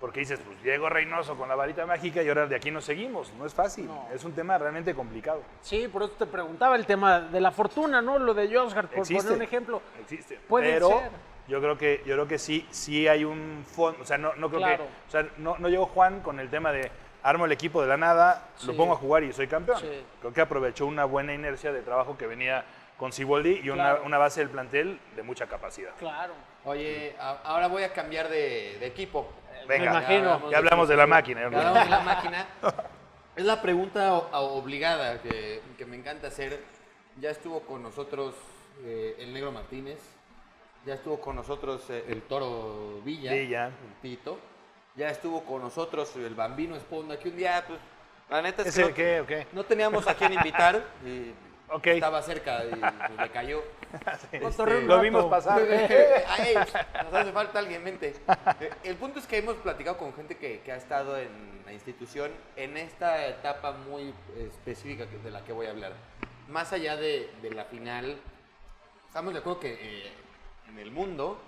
[0.00, 3.32] porque dices, pues llegó Reynoso con la varita mágica y ahora de aquí nos seguimos.
[3.34, 4.06] No es fácil, No.
[4.14, 5.42] es un tema realmente complicado.
[5.60, 8.18] Sí, por eso te preguntaba el tema de la fortuna, ¿no?
[8.18, 9.22] Lo de Josgar, por Existe.
[9.24, 9.82] poner un ejemplo.
[10.00, 10.38] Existe.
[10.48, 11.10] Puede pero ser.
[11.48, 14.48] yo creo que yo creo que sí sí hay un fondo, o sea, no, no
[14.48, 14.84] creo Claro.
[14.84, 16.90] que, o sea, no, no llegó Juan con el tema de
[17.24, 19.78] armo el equipo de la nada, lo pongo a jugar y soy campeón.
[19.80, 20.04] Sí.
[20.20, 22.64] Creo que aprovechó una buena inercia de trabajo que venía
[22.98, 24.02] con Siboldi y una, Claro.
[24.04, 25.92] una base del plantel de mucha capacidad.
[25.98, 26.34] Claro.
[26.64, 29.28] Oye, a- ahora voy a cambiar de, de equipo.
[29.66, 30.50] Venga, Me imagino.
[30.50, 31.40] ya hablamos de la máquina.
[31.42, 32.46] Ya hablamos de la máquina.
[33.36, 36.60] Es la pregunta obligada que, que me encanta hacer.
[37.20, 38.34] Ya estuvo con nosotros
[38.84, 39.98] eh, el Negro Martínez.
[40.84, 43.32] Ya estuvo con nosotros eh, el Toro Villa.
[43.32, 43.66] Villa.
[43.66, 44.38] El Tito.
[44.96, 47.78] Ya estuvo con nosotros el Bambino Esponda, que un día, pues,
[48.30, 49.18] la neta es ¿Ese que
[49.52, 50.82] no, qué teníamos a quién invitar.
[51.06, 51.32] Y
[51.70, 51.86] Ok.
[51.88, 53.62] Estaba cerca y pues, me cayó.
[54.86, 55.60] Lo vimos pasar.
[56.28, 56.54] Ay,
[57.04, 58.14] nos hace falta alguien, mente.
[58.60, 61.72] Eh, El punto es que hemos platicado con gente que, que ha estado en la
[61.72, 65.92] institución en esta etapa muy específica de la que voy a hablar.
[66.48, 68.16] Más allá de, de la final,
[69.06, 70.12] estamos de acuerdo que eh,
[70.68, 71.38] en el mundo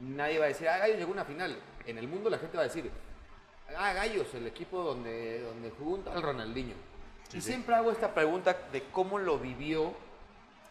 [0.00, 1.56] nadie va a decir, ah, Gallos llegó una final.
[1.86, 2.90] En el mundo la gente va a decir,
[3.76, 6.74] ah, Gallos, el equipo donde, donde jugó un tal Ronaldinho.
[7.32, 9.92] Y siempre hago esta pregunta de cómo lo vivió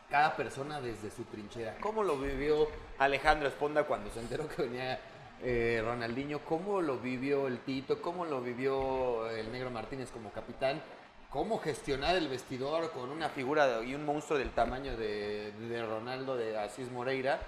[0.10, 1.76] cada persona desde su trinchera.
[1.80, 2.68] ¿Cómo lo vivió
[2.98, 5.00] Alejandro Esponda cuando se enteró que venía
[5.44, 6.40] eh, Ronaldinho?
[6.40, 8.02] ¿Cómo lo vivió el Tito?
[8.02, 10.82] ¿Cómo lo vivió el Negro Martínez como capitán?
[11.30, 16.38] ¿Cómo gestionar el vestidor con una figura y un monstruo del tamaño de, de Ronaldo,
[16.38, 17.40] de Asís Moreira?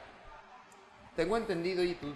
[1.15, 2.13] Tengo entendido y tú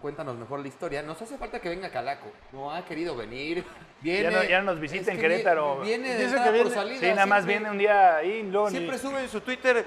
[0.00, 1.02] cuéntanos mejor la historia.
[1.02, 2.26] Nos hace falta que venga Calaco.
[2.52, 3.64] No ha querido venir.
[4.00, 5.80] Viene, Ya no- ya nos visita en Querétaro.
[5.80, 7.00] Viene de que por viene- salida.
[7.00, 9.84] Sí, nada más siempre- viene un día ahí, Siempre sube en su Twitter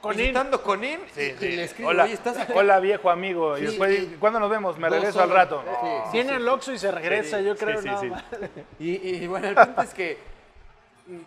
[0.00, 0.34] Conin.
[0.62, 0.98] Conin.
[1.14, 1.48] Sí, y sí.
[1.56, 3.56] le escribo, hola, "Oye, ¿estás acá?" hola, viejo amigo.
[3.56, 4.16] Sí, y después, sí.
[4.18, 4.76] ¿cuándo nos vemos?
[4.78, 5.62] Me regreso al rato.
[5.64, 6.04] Sí, No.
[6.06, 6.10] sí.
[6.12, 8.06] Viene al Oxxo y se regresa, Sí, yo creo sí, nada sí.
[8.08, 8.24] más.
[8.80, 8.90] Y,
[9.22, 10.31] y bueno, el punto es que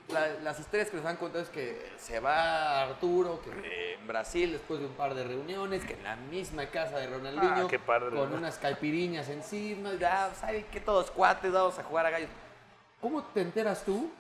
[0.10, 4.54] la- las historias que nos han contado es que se va Arturo, que en Brasil
[4.54, 7.80] después de un par de reuniones, que en la misma casa de Ronaldinho, Ah, qué
[7.80, 8.16] padre.
[8.16, 12.30] con unas caipiriñas encima, Ya, ¿saben que Todos cuates, vamos a jugar a gallos.
[13.02, 14.12] ¿Cómo te enteras tú?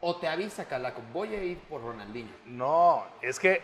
[0.00, 1.00] ¿O te avisa Calaco?
[1.12, 2.30] Voy a ir por Ronaldinho.
[2.44, 3.62] No, es que,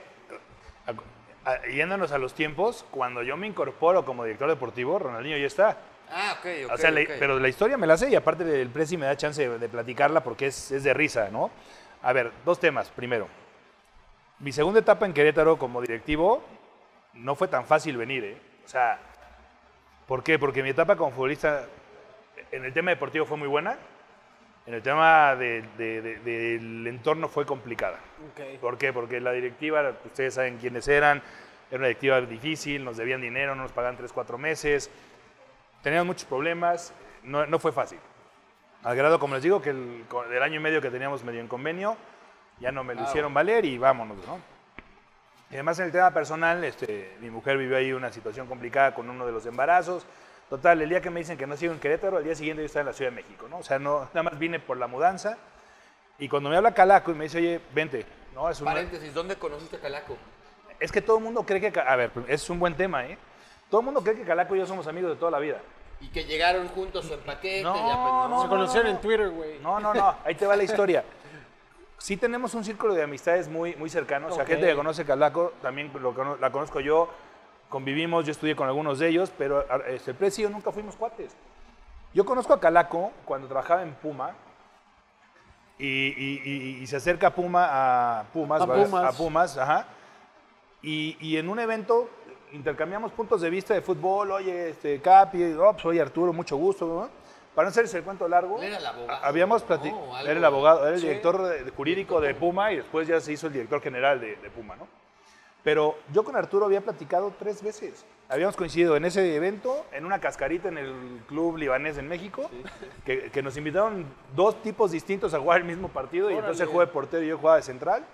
[0.87, 5.47] a- a- yéndonos a los tiempos, cuando yo me incorporo como director deportivo, Ronaldinho ya
[5.47, 5.77] está.
[6.13, 6.73] Ah, ok, ok.
[6.73, 7.11] o sea, la- ok.
[7.19, 9.69] pero la historia me la sé y aparte el Presi me da chance de, de
[9.69, 11.51] platicarla porque es, es de risa, ¿no?
[12.03, 12.91] A ver, dos temas.
[12.91, 13.29] Primero,
[14.41, 16.43] mi segunda etapa en Querétaro como directivo
[17.15, 18.37] no fue tan fácil venir, ¿eh?
[18.65, 18.99] O sea,
[20.07, 20.39] ¿por qué?
[20.39, 21.67] Porque mi etapa como futbolista
[22.51, 23.77] en el tema deportivo fue muy buena,
[24.67, 27.99] en el tema de- de- de- del entorno fue complicada.
[28.33, 28.61] Ok.
[28.61, 28.93] ¿Por qué?
[28.93, 31.23] Porque la directiva, ustedes saben quiénes eran,
[31.71, 34.91] era una directiva difícil, nos debían dinero, no nos pagaban 3, 4 meses,
[35.83, 37.99] teníamos muchos problemas, no, no fue fácil.
[38.83, 41.49] Al grado, como les digo, que el, del año y medio que teníamos medio en
[41.49, 41.97] convenio,
[42.61, 44.39] ya no me lo Ah, hicieron valer y vámonos, ¿no?
[45.51, 49.11] Y además en el tema personal, este, mi mujer vivió ahí una situación complicada con
[49.11, 50.07] uno de los embarazos.
[50.49, 52.67] Total, el día que me dicen que no sigo en Querétaro, al día siguiente yo
[52.67, 53.59] estaba en la Ciudad de México, ¿no?
[53.59, 55.37] O sea, no, nada más vine por la mudanza.
[56.19, 58.49] Y cuando me habla Calaco y me dice, oye, vente, ¿no?
[58.49, 60.17] Es, una- Paréntesis, ¿dónde conociste a Calaco?
[60.79, 63.19] es que todo el mundo cree que, a ver, es un buen tema, ¿eh?
[63.71, 65.59] Todo el mundo cree que Calaco y yo somos amigos de toda la vida.
[66.01, 67.63] Y que llegaron juntos en paquete.
[67.63, 69.59] No, ya, pues, no, Se conocieron en Twitter, güey.
[69.61, 71.05] No, no, no, ahí te va la historia.
[71.99, 74.29] Sí tenemos un círculo de amistades muy, muy cercano.
[74.29, 77.11] O sea, gente que conoce Calaco, también lo la conozco yo,
[77.69, 81.37] convivimos, yo estudié con algunos de ellos, pero el yo nunca fuimos cuates.
[82.15, 84.33] Yo conozco a Calaco cuando trabajaba en Puma
[85.79, 88.67] y, y- y- y se acerca Puma a Pumas, A.
[88.67, 89.15] Pumas.
[89.15, 89.87] a Pumas, ajá.
[90.83, 92.09] Y, y en un evento
[92.53, 96.87] intercambiamos puntos de vista de fútbol, oye, este, Capi, oh, pues, oye, Arturo, mucho gusto,
[96.87, 97.09] ¿no?
[97.55, 100.97] Para no hacerse el cuento largo, era el abogado, habíamos platicado, era el abogado, era
[100.97, 104.51] el director jurídico de Puma y después ya se hizo el director general de, de
[104.51, 104.87] Puma, ¿no?
[105.63, 108.07] Pero yo con Arturo había platicado tres veces.
[108.31, 112.49] Habíamos coincidido en ese evento, en una cascarita en el club libanés en México,
[113.05, 116.69] que, que nos invitaron dos tipos distintos a jugar el mismo partido y entonces él
[116.69, 118.05] jugaba de portero y yo jugaba de central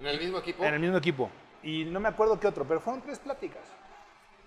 [0.00, 0.64] ¿En el mismo equipo?
[0.64, 1.30] en el mismo equipo.
[1.62, 3.62] Y no me acuerdo qué otro, pero fueron tres pláticas.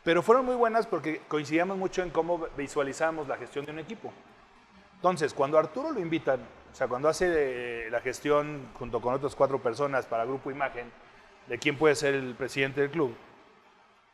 [0.07, 4.13] Pero fueron muy buenas porque coincidíamos mucho en cómo visualizamos la gestión de un equipo.
[4.95, 9.13] Entonces, cuando a Arturo lo invitan, o sea, cuando hace eh, la gestión junto con
[9.13, 10.89] otras cuatro personas para Grupo Imagen,
[11.47, 13.13] de quién puede ser el presidente del club,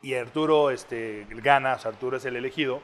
[0.02, 2.80] y Arturo este, gana, o sea, Arturo es el elegido,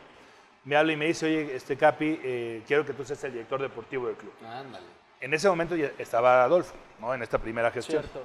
[0.63, 3.61] me habla y me dice, oye, este Capi, eh, quiero que tú seas el director
[3.61, 4.35] deportivo del club.
[4.47, 4.87] Ándale.
[5.21, 7.13] En ese momento ya estaba Adolfo, ¿no?
[7.13, 8.05] En esta primera gestión.
[8.05, 8.23] Cierto.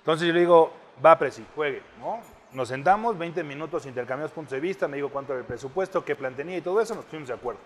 [0.00, 0.72] Entonces yo le digo,
[1.04, 2.34] va, Presi, juegue, ¿no?
[2.52, 6.14] Nos sentamos, 20 minutos, intercambiamos puntos de vista, me dijo cuánto era el presupuesto, qué
[6.14, 7.60] plan tenía y todo eso, nos pusimos de acuerdo.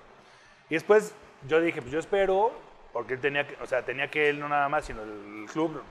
[0.69, 1.15] Y después
[1.47, 2.53] yo dije, pues yo espero,
[2.93, 5.83] porque él tenía que, o sea, tenía que él no nada más, sino el club,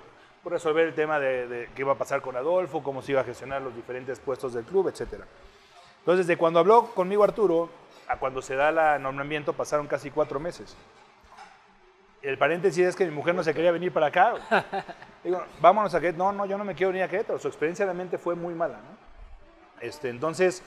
[0.43, 3.23] resolver el tema de, de qué iba a pasar con Adolfo, cómo se iba a
[3.23, 5.23] gestionar los diferentes puestos del club, etc.
[5.99, 7.69] Entonces, de cuando habló conmigo Arturo
[8.08, 10.75] a cuando se da la nombramiento pasaron casi cuatro meses.
[12.21, 14.34] El paréntesis es que mi mujer no se quería venir para acá.
[15.23, 16.32] Digo, vámonos a Querétaro.
[16.32, 17.39] No, no, yo no me quiero venir a Querétaro.
[17.39, 19.82] Su experiencia realmente fue muy mala, ¿no?
[19.82, 20.63] Este, entonces,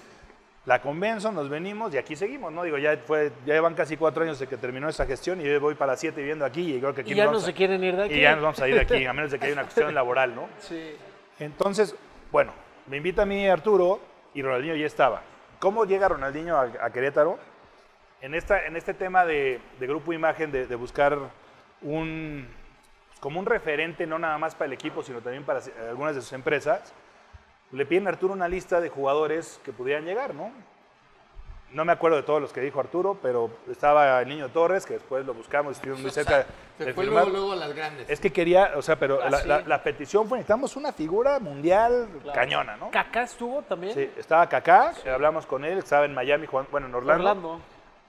[0.64, 2.62] la convenzo, nos venimos y aquí seguimos, ¿no?
[2.62, 5.60] Digo, ya, fue, ya van casi cuatro años de que terminó esa gestión y yo
[5.60, 7.82] voy para siete viviendo aquí y creo que aquí Y ya no se a- quieren
[7.82, 8.14] ir de aquí.
[8.14, 9.94] Y ya nos vamos a ir de aquí, a menos de que haya una cuestión
[9.94, 10.48] laboral, ¿no?
[10.60, 10.96] Sí.
[11.38, 11.94] Entonces,
[12.30, 12.52] bueno,
[12.86, 14.00] me invita a mí Arturo
[14.34, 15.22] y Ronaldinho ya estaba.
[15.58, 17.38] ¿Cómo llega Ronaldinho a, a Querétaro?
[18.20, 21.18] En, esta, en este tema de, de Grupo Imagen, de, de buscar
[21.82, 22.46] un,
[23.22, 26.22] como un referente, no nada más para el equipo, sino también para se- algunas de
[26.22, 26.92] sus empresas,
[27.70, 30.50] le piden a Arturo una lista de jugadores que pudieran llegar, ¿no?
[31.70, 34.94] No me acuerdo de todos los que dijo Arturo, pero estaba el Niño Torres, que
[34.94, 36.46] después lo buscamos, estuvimos muy O sea, cerca
[36.78, 37.22] se de fue firmar.
[37.28, 38.10] luego, luego a las grandes.
[38.10, 39.46] Es que quería, o sea, pero Ah, la, sí.
[39.48, 42.34] la- la petición fue, necesitamos una figura mundial Claro.
[42.38, 42.90] cañona, ¿no?
[42.90, 43.94] ¿Kaká estuvo también?
[43.94, 47.28] Sí, estaba Kaká, que hablamos con él, estaba en Miami, jugando- bueno, en Orlando.
[47.30, 47.60] Orlando.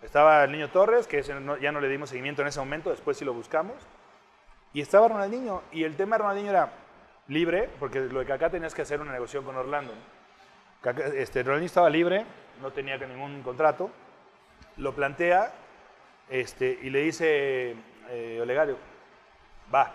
[0.01, 2.89] Estaba el Niño Torres, que ese no- ya no le dimos seguimiento en ese momento,
[2.89, 3.75] después sí lo buscamos.
[4.73, 6.71] Y estaba Ronaldinho, y el tema de Ronaldinho era
[7.27, 9.93] libre, porque lo de Kaká tenías que hacer una negociación con Orlando.
[11.15, 12.25] este, Ronaldinho estaba libre,
[12.61, 13.89] no tenía ningún contrato,
[14.77, 15.51] lo plantea
[16.29, 17.75] este, y le dice
[18.09, 18.77] eh, Olegario,
[19.73, 19.91] va.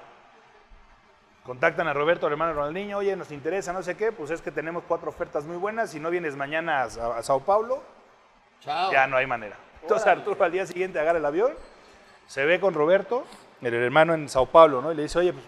[1.45, 4.51] Contactan a Roberto, el hermano Ronaldinho, oye, nos interesa, no sé qué, pues es que
[4.53, 7.83] tenemos cuatro ofertas muy buenas, si no vienes mañana a, a Sao Paulo,
[8.61, 8.93] Chao.
[8.93, 9.57] Ya no hay manera.
[9.83, 11.53] Entonces Arturo al día siguiente agarra el avión,
[12.27, 13.25] se ve con Roberto,
[13.61, 14.93] el hermano en Sao Paulo, ¿no?
[14.93, 15.45] Y le dice, oye, pues,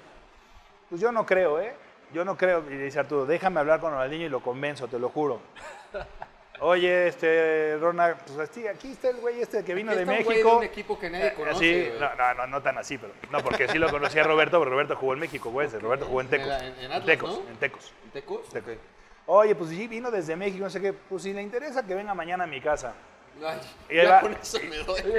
[0.89, 1.75] pues yo no creo, ¿eh?
[2.13, 2.65] Yo no creo.
[2.69, 5.41] Y le dice Arturo, déjame hablar con Ronaldinho y lo convenzo, te lo juro.
[6.63, 10.13] Oye, este, Ronald, pues aquí, aquí está el güey este que vino Aquí de está
[10.19, 10.59] un güey de México.
[10.59, 12.01] un equipo que nadie Eh, conoce, güey.
[12.01, 14.95] no, no, no, no tan así, pero no, porque sí lo conocía Roberto, pero Roberto
[14.95, 15.69] jugó en México, güey.
[15.69, 16.49] Roberto jugó en En Tecos.
[16.63, 17.49] en- en Atlas, Tecos, ¿no?
[17.51, 17.93] en Tecos.
[18.13, 18.49] ¿Tecos?
[18.51, 18.73] Tecos.
[18.75, 18.79] Ok.
[19.25, 20.93] Oye, pues sí, vino desde México, no sé qué.
[20.93, 22.93] Pues si le interesa que venga mañana a mi casa.
[23.45, 24.21] Ay, Y ahí va.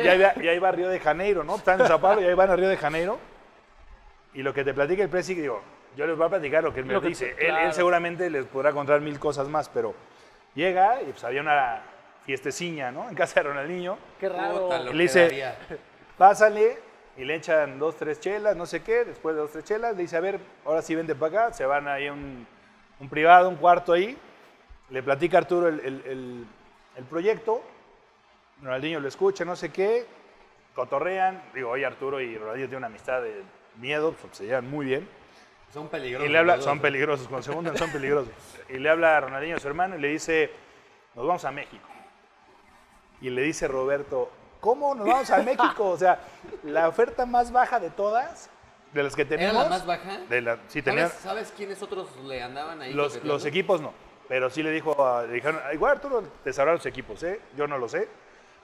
[0.04, 1.56] Y ahí va, y ahí va Río de Janeiro, ¿no?
[1.56, 3.20] Están en Sao Paulo y ahí van a Río de Janeiro.
[4.34, 5.62] Y lo que te platica el presi, digo,
[5.96, 7.36] yo les voy a platicar lo que él me Lo que dice.
[7.38, 9.94] Él- seguramente les podrá contar mil cosas más, pero
[10.56, 11.82] llega y pues había una
[12.26, 13.10] fiesteciña, ¿no?
[13.10, 13.98] En casa de Ronaldinho.
[14.20, 14.64] Qué raro.
[14.66, 15.58] Puta, le dice- daría.
[16.18, 16.78] Pásale
[17.18, 19.04] y le echan dos, tres chelas, no sé qué.
[19.06, 21.54] Después de dos, tres chelas, le dice, a ver, ahora sí vente para acá.
[21.54, 22.48] Se van ahí a un,
[23.00, 24.18] un privado, un cuarto ahí.
[24.92, 26.46] Le platica a Arturo el, el- el-
[26.98, 27.64] el proyecto.
[28.62, 30.06] Ronaldinho lo escucha, no sé qué.
[30.76, 31.42] Cotorrean.
[31.54, 33.44] Digo, oye, Arturo y Ronaldinho tienen una amistad de
[33.78, 35.08] miedo, pues, se llevan muy bien.
[35.74, 36.28] Son peligrosos.
[36.28, 38.34] Y le habla, los son peligrosos, cuando se juntan son peligrosos.
[38.70, 40.52] Y le habla a Ronaldinho, su hermano, y le dice,
[41.16, 41.88] nos vamos a México.
[43.22, 45.90] Y le dice Roberto, ¿cómo nos vamos a México?
[45.92, 46.20] O sea,
[46.64, 48.50] la oferta más baja de todas,
[48.94, 49.64] de las que ¿Era tenemos.
[49.64, 50.18] la más baja?
[50.30, 52.94] De la, sí, tenían, ¿Sabes, sabes quiénes otros le andaban ahí?
[52.94, 53.94] los, los equipos no.
[54.28, 57.40] Pero sí le dijo, a- le dijeron, igual Arturo te sabrá los equipos, ¿eh?
[57.56, 58.08] Yo no lo sé.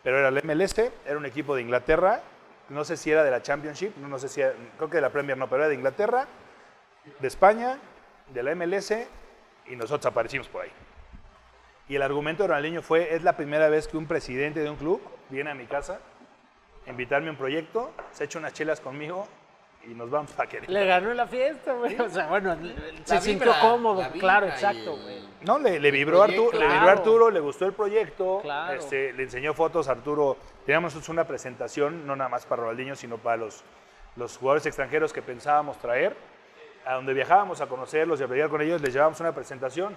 [0.03, 2.21] Pero era el MLS, era un equipo de Inglaterra.
[2.69, 5.09] No sé si era de la Championship, no, sé si era- creo que de la
[5.09, 6.27] Premier no, pero era de Inglaterra,
[7.19, 7.77] de España,
[8.33, 9.07] de la MLS,
[9.67, 10.71] y nosotros aparecimos por ahí.
[11.87, 14.75] Y el argumento de Ronaldinho fue, es la primera vez que un presidente de un
[14.75, 15.99] club viene a mi casa
[16.85, 19.27] invitarme a un proyecto, se echa unas chelas conmigo
[19.89, 20.69] y nos vamos a querer.
[20.69, 21.99] Le ganó la fiesta, güey.
[21.99, 22.55] O sea, bueno,
[23.05, 24.01] se La sintió vibra, cómodo.
[24.01, 25.27] la vibra Claro, exacto, el- güey.
[25.41, 26.43] No, le, le vibró proyecto.
[26.43, 26.97] Arturo, le vibró Claro.
[26.99, 28.73] Arturo, le gustó el proyecto, Claro.
[28.79, 30.37] este, le enseñó fotos a Arturo.
[30.65, 33.63] Teníamos una presentación, no nada más para Ronaldinho, sino para los,
[34.15, 36.15] los jugadores extranjeros que pensábamos traer,
[36.85, 39.95] a donde viajábamos a conocerlos y a pelear con ellos, les llevábamos una presentación,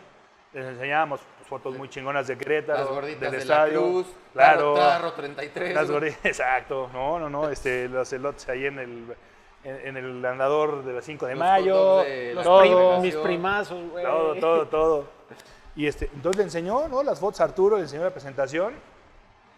[0.52, 4.06] les enseñábamos pues, fotos muy chingonas de Querétaro, Las gorditas del de estadio, la Cruz,
[4.32, 5.74] claro, Tarro, Tarro 33.
[5.74, 9.16] las gorditas, exacto, no, no, no, este, los elotes ahí en el,
[9.64, 12.60] en, en el andador de las 5 de Los mayo, de Los todo,
[12.92, 14.04] prim- mis primazos, güey.
[14.04, 15.04] todo, todo, todo.
[15.76, 17.02] Y este, entonces le enseñó ¿no?
[17.02, 18.74] las fotos a Arturo, le enseñó la presentación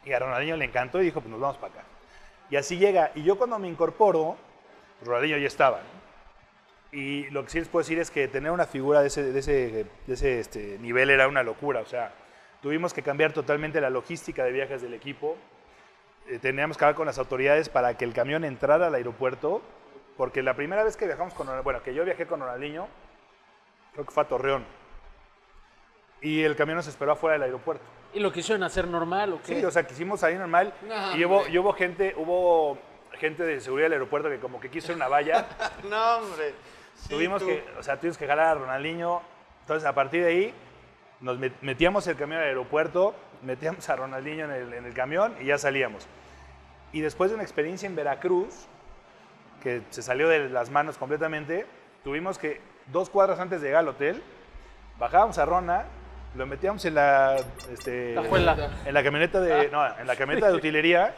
[0.05, 1.85] y a Ronaldinho le encantó y dijo, pues nos vamos para acá.
[2.51, 3.13] Y así llega.
[3.15, 4.37] Y yo cuando me incorporo,
[4.99, 5.79] pues, Ronaldinho ya estaba.
[5.79, 6.03] ¿no?
[6.99, 9.39] Y lo que sí les puedo decir es que tener una figura de ese, de
[9.39, 11.81] ese, de ese este, nivel era una locura.
[11.81, 12.13] O sea,
[12.61, 15.37] tuvimos que cambiar totalmente la logística de viajes del equipo.
[16.29, 19.63] Eh, teníamos que hablar con las autoridades para que el camión entrara al aeropuerto.
[20.17, 22.87] Porque la primera vez que viajamos con Ronaldinho, bueno, que yo viajé con Ronaldinho,
[23.93, 24.65] creo que fue a Torreón.
[26.21, 27.85] Y el camión nos esperó afuera del aeropuerto.
[28.15, 29.59] ¿Y lo quisieron hacer normal o qué?
[29.59, 30.73] Sí, o sea, quisimos salir normal.
[30.87, 31.53] No, y hubo, hombre.
[31.53, 32.79] y hubo gente, hubo
[33.13, 35.47] gente de seguridad del aeropuerto que como que quiso hacer una valla.
[35.89, 36.55] No, hombre.
[36.95, 37.49] Sí, tuvimos tú.
[37.49, 39.23] que, o sea, tuvimos que jalar a Ronaldinho.
[39.63, 40.55] Entonces, a partir de ahí,
[41.21, 45.35] nos met- metíamos el camión al aeropuerto, metíamos a Ronaldinho en el, en el camión
[45.41, 46.07] y ya salíamos.
[46.93, 48.67] Y después de una experiencia en Veracruz,
[49.63, 51.67] que se salió de las manos completamente,
[52.05, 54.23] tuvimos que, dos cuadras antes de llegar al hotel,
[54.99, 55.85] bajábamos a Rona,
[56.35, 57.37] lo metíamos en la,
[57.71, 61.15] este, en la camioneta de, no, en la camioneta de utilería,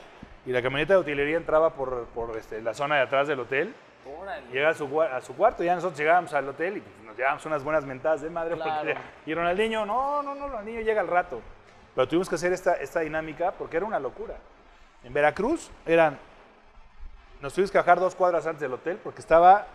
[0.46, 3.74] y la camioneta de utilería entraba por, por este, la zona de atrás del hotel,
[4.20, 4.46] Órale.
[4.52, 7.16] llega a su, a su cuarto y ya nosotros llegábamos al hotel y pues, nos
[7.16, 8.50] llevábamos unas buenas mentadas de madre.
[8.56, 9.00] porque- Claro.
[9.24, 11.40] y Ronaldinho, no, no, no, Ronaldinho llega al rato.
[11.94, 14.34] Pero tuvimos que hacer esta, esta dinámica porque era una locura.
[15.04, 16.18] En Veracruz eran,
[17.44, 19.66] nos tuvimos que bajar dos cuadras antes del hotel porque estaba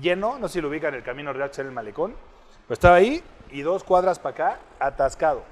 [0.00, 2.16] lleno, no sé si lo ubican el camino real, que era el malecón,
[2.66, 5.42] pero estaba ahí y dos cuadras para acá, atascado.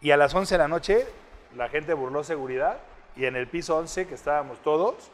[0.00, 1.06] Y a las 11 de la noche
[1.54, 2.78] la gente burló seguridad
[3.14, 5.12] y en el piso 11 que estábamos todos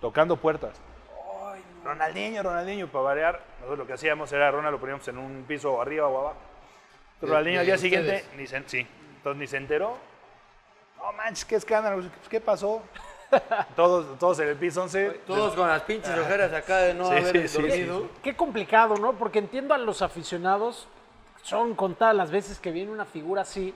[0.00, 0.80] tocando puertas.
[1.84, 5.82] Ronaldinho, Ronaldinho, para variar, nosotros lo que hacíamos era, Ronald lo poníamos en un piso
[5.82, 6.36] arriba o abajo.
[7.20, 8.34] De- Ronaldinho al día siguiente, ustedes.
[8.38, 9.98] ni se, sí, entonces ni se enteró.
[10.96, 12.82] No manches, qué escándalo, pues, ¿qué pasó?
[13.76, 15.20] todos, todos en el piso 11.
[15.26, 18.08] Todos con las pinches ojeras acá de no Sí, haber sí, sí, dormido.
[18.22, 19.12] Qué complicado, ¿no?
[19.14, 20.86] Porque entiendo a los aficionados,
[21.42, 23.74] son contadas las veces que viene una figura así,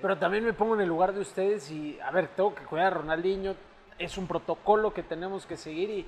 [0.00, 2.88] pero también me pongo en el lugar de ustedes y, a ver, tengo que cuidar
[2.88, 3.54] a Ronaldinho,
[3.98, 6.06] es un protocolo que tenemos que seguir y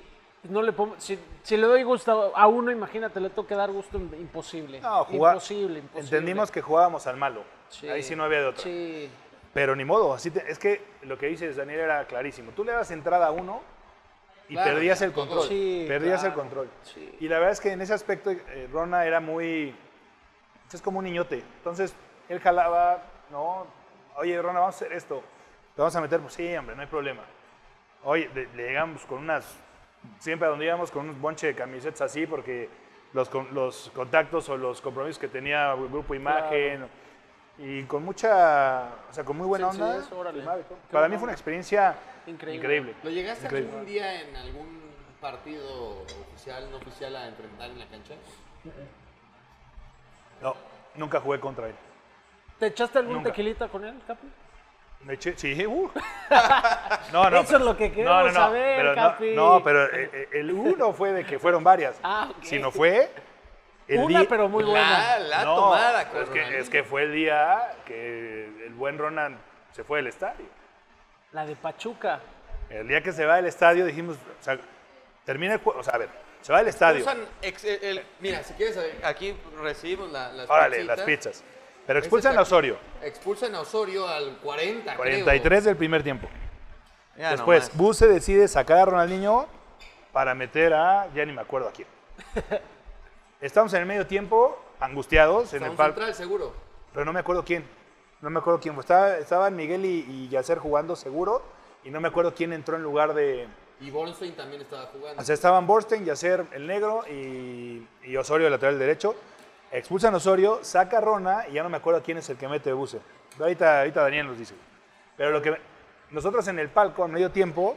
[0.49, 3.71] no le pongo, si, si le doy gusto a uno, imagínate, le tengo que dar
[3.71, 4.79] gusto, imposible.
[4.79, 5.99] No, jugar- imposible, imposible.
[6.17, 7.43] Entendimos que jugábamos al malo.
[7.69, 7.87] Sí.
[7.89, 8.63] Ahí sí no había de otra.
[8.63, 9.09] Sí.
[9.53, 12.51] Pero ni modo, así te- es que lo que dices, Daniel, era clarísimo.
[12.51, 13.61] Tú le das entrada a uno
[14.47, 15.47] y Claro, perdías el control.
[15.47, 16.69] Sí, perdías el control.
[16.83, 17.15] sí.
[17.19, 19.75] Y la verdad es que en ese aspecto eh, Rona era muy...
[20.73, 21.43] Es como un niñote.
[21.57, 21.93] Entonces,
[22.29, 23.67] él jalaba, ¿no?
[24.15, 25.21] Oye, Rona, vamos a hacer esto.
[25.75, 26.19] ¿Te vamos a meter?
[26.21, 27.23] Pues sí, hombre, no hay problema.
[28.03, 29.57] Hoy le, le llegamos con unas,
[30.19, 32.69] siempre a donde íbamos con un bonche de camisetas así porque
[33.13, 36.87] los, los contactos o los compromisos que tenía el grupo Imagen
[37.57, 40.01] y con mucha, o sea, con muy buena onda.
[40.91, 42.55] Para mí fue una experiencia Increíble.
[42.57, 42.95] increíble.
[43.03, 43.71] ¿Lo llegaste Increíble.
[43.71, 44.81] algún día en algún
[45.19, 48.13] partido oficial, no oficial, a enfrentar en la cancha?
[50.41, 50.55] No,
[50.95, 51.75] nunca jugué contra él.
[52.59, 53.29] ¿Te echaste algún Nunca.
[53.29, 54.27] tequilita con él, Capi?
[55.03, 55.89] Me eché, sí, uh.
[57.11, 57.39] No, no.
[57.39, 59.35] Eso es lo que queremos saber, pero Capi.
[59.35, 61.99] No, no, pero eh, eh, el uno fue de que fueron varias.
[62.03, 62.43] Ah, ok.
[62.43, 63.11] Sino fue
[63.87, 65.19] el Una, día- pero muy La, buena.
[65.19, 69.37] la No, tomada, con es que, es que fue el día que el buen Ronan
[69.71, 70.45] se fue del estadio.
[71.33, 72.19] La de Pachuca.
[72.69, 74.57] El día que se va del estadio dijimos, o sea,
[75.25, 76.09] termina el juego, o sea, a ver,
[76.41, 77.01] se va del estadio.
[77.01, 81.43] Usan ex- el- el- mira, si quieres, aquí recibimos la- las Órale, las pizzas.
[81.87, 82.77] Pero expulsan a Osorio.
[83.01, 86.27] Expulsan a Osorio al 40, 43 del primer tiempo.
[86.27, 86.41] creo.
[87.17, 87.75] Ya Después.
[87.75, 89.47] Buse decide sacar a Ronaldinho
[90.13, 91.87] para meter a, ya ni me acuerdo a quién.
[93.41, 96.53] Estamos en el medio tiempo, angustiados en el palco, central, seguro.
[96.93, 97.65] pero no me acuerdo quién.
[98.21, 98.77] No me acuerdo quién.
[98.77, 101.41] Estaba, estaban Miguel y, y Yacer jugando seguro,
[101.83, 103.47] y no me acuerdo quién entró en lugar de...
[103.79, 105.19] Y Bornstein también estaba jugando.
[105.19, 109.15] O sea, estaban Borstein, Yacer el negro y, y Osorio el lateral derecho.
[109.71, 112.47] Expulsan a Osorio, saca a Rona y ya no me acuerdo quién es el que
[112.47, 112.99] mete Buse.
[113.39, 114.53] Ahorita, ahorita Daniel nos dice.
[115.17, 115.57] Pero lo que
[116.11, 117.75] nosotros en el palco, en medio tiempo,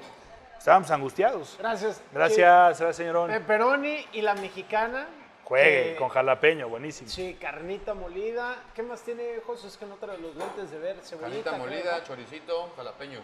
[0.59, 1.57] estábamos angustiados.
[1.59, 2.03] Gracias.
[2.12, 3.31] Gracias, gracias, señorón.
[3.31, 5.07] Pepperoni y la mexicana.
[5.44, 7.09] Juegue con jalapeño, buenísimo.
[7.11, 8.57] Sí, carnita molida.
[8.74, 9.66] ¿Qué más tiene, José?
[9.68, 10.96] Es que no trae los lentes de ver.
[11.02, 11.28] Cebollita.
[11.28, 12.04] Canita creo, molida, ¿no?
[12.04, 13.20] choricito, jalapeño.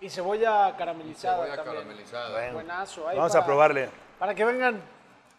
[0.00, 1.76] Y cebolla caramelizada Cebolla también.
[1.76, 2.30] caramelizada.
[2.30, 2.52] Bueno.
[2.54, 3.08] Buenazo.
[3.08, 3.88] ahí Vamos para- a probarle.
[4.18, 4.80] Para que vengan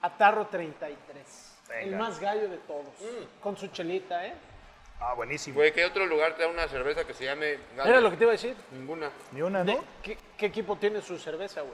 [0.01, 1.57] a Tarro 33.
[1.71, 1.97] El Venga.
[1.97, 2.85] más gallo de todos.
[3.41, 4.33] Con su chelita, ¿eh?
[4.99, 5.55] Ah, buenísimo.
[5.55, 7.89] Güey, ¿qué otro lugar te da una cerveza que se llame Gallo?
[7.89, 8.55] Era lo que te iba a decir.
[8.71, 9.09] Ninguna.
[9.31, 9.79] Ni una, ¿no?
[10.03, 11.73] ¿Qué, qué equipo tiene su cerveza, güey?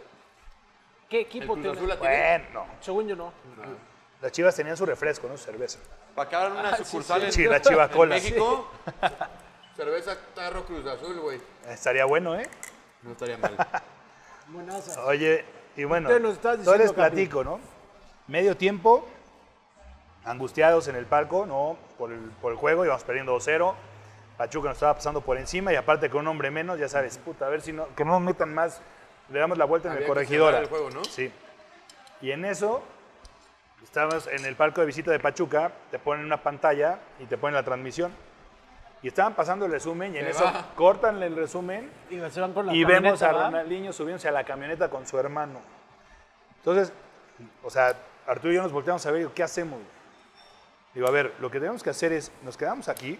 [1.09, 1.77] ¿Qué ¿El equipo Cruz tiene?
[1.77, 2.15] Azul la tiene?
[2.17, 2.65] Bueno, no.
[2.81, 3.33] Según yo no.
[4.21, 5.37] Las chivas tenían su refresco, ¿no?
[5.37, 5.79] Su cerveza.
[6.15, 7.25] Para que abran una Ah, sí, sucursal sí.
[7.27, 8.15] en, Sí, la chiva en cola.
[8.15, 8.71] México.
[9.75, 11.39] cerveza Tarro Cruz Azul, güey.
[11.67, 12.47] Estaría bueno, ¿eh?
[13.03, 13.55] No estaría mal.
[14.47, 15.03] Buenaza.
[15.05, 15.43] Oye,
[15.75, 17.59] y bueno, ¿Qué nos estás yo les platico, ¿no?
[18.27, 19.05] Medio tiempo,
[20.23, 21.77] angustiados en el palco, ¿no?
[21.97, 23.73] Por el, por el juego, íbamos perdiendo 2-0.
[24.37, 27.45] Pachuca nos estaba pasando por encima y aparte con un hombre menos, ya sabes, puta,
[27.45, 28.81] a ver si no, que no nos metan más.
[29.29, 30.59] Le damos la vuelta en Había el corregidora.
[30.59, 31.03] el juego, ¿no?
[31.05, 31.31] Sí.
[32.21, 32.83] Y en eso,
[33.85, 37.53] estábamos en el palco de visita de Pachuca, te ponen una pantalla y te ponen
[37.53, 38.11] la transmisión.
[39.01, 40.71] Y estaban pasando el resumen y en Se eso va.
[40.75, 43.31] cortan el resumen Y se van con la y vemos a.
[43.31, 45.59] Ronaldinho subiéndose a la camioneta con su hermano.
[46.57, 46.91] Entonces,
[47.63, 47.93] o sea,
[48.25, 49.79] Arturo y yo nos volteamos a ver y digo, ¿qué hacemos?
[50.95, 53.19] Digo, a ver, lo que tenemos que hacer es, nos quedamos aquí,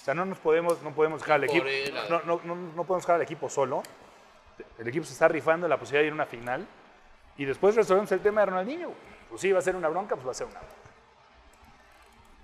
[0.00, 1.66] o sea, no nos podemos, no podemos dejar al equipo,
[2.08, 3.82] no, no, no, no podemos dejar al equipo solo.
[4.78, 6.66] El equipo se está rifando la posibilidad de ir a una final
[7.36, 8.90] y después resolvemos el tema de Ronaldinho.
[9.28, 10.74] Pues sí, va a ser una bronca, pues va a ser una bronca.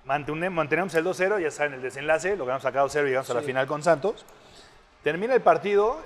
[0.04, 3.40] Mantene- mantenemos el 2-0, ya saben el desenlace, logramos sacar 2-0 y llegamos a la
[3.42, 4.26] final con Santos.
[5.02, 5.98] Termina el partido,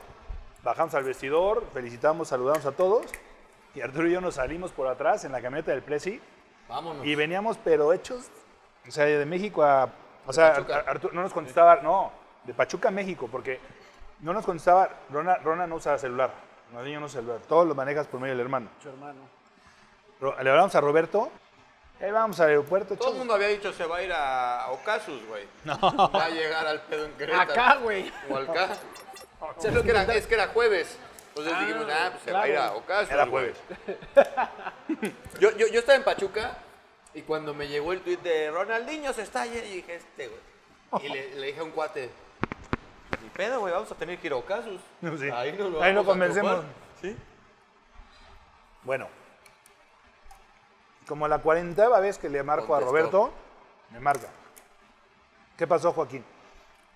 [0.62, 3.06] bajamos al vestidor, felicitamos, saludamos a todos
[3.74, 6.20] y Arturo y yo nos salimos por atrás en la camioneta del Plesi
[6.68, 7.04] Vámonos.
[7.04, 8.26] y veníamos pero hechos,
[8.86, 9.88] o sea, de México a...
[10.26, 12.12] O sea, Arturo no nos contestaba, no,
[12.44, 13.58] de Pachuca a México, porque
[14.20, 16.30] no nos contestaba, Rona, Rona no usa celular,
[16.72, 18.68] no usa celular, todo lo manejas por medio del hermano.
[18.82, 19.38] Su hermano.
[20.20, 21.31] Le hablamos a Roberto,
[22.00, 25.24] ahí vamos al aeropuerto, Todo el mundo había dicho se va a ir a Ocasus,
[25.26, 25.46] güey.
[25.64, 25.78] No.
[26.11, 27.52] Va a llegar al pedo en Querétaro.
[27.52, 28.12] Acá, güey.
[28.28, 28.64] O al K.
[29.62, 30.98] Es que era, es que era jueves.
[31.28, 32.72] Entonces dijimos, ah, pues se va a ir a.
[32.72, 33.11] Ocasus.
[33.12, 33.57] Era jueves.
[35.38, 36.57] Yo, yo, yo estaba en Pachuca
[37.14, 41.04] y cuando me llegó el tuit de Ronaldinho se está y dije, este, güey.
[41.04, 42.11] Y le, le dije a un cuate,
[43.22, 44.81] ni pedo, güey, vamos a tener que ir a Ocasus.
[45.00, 45.31] Sí.
[45.33, 46.64] Ahí nos lo Ahí lo convencemos.
[47.00, 47.16] Sí.
[48.83, 49.08] Bueno,
[51.09, 52.81] como la cuarentava vez que le marco a.
[52.81, 53.33] Roberto,
[53.90, 54.29] me marca.
[55.56, 56.25] ¿Qué pasó, Joaquín?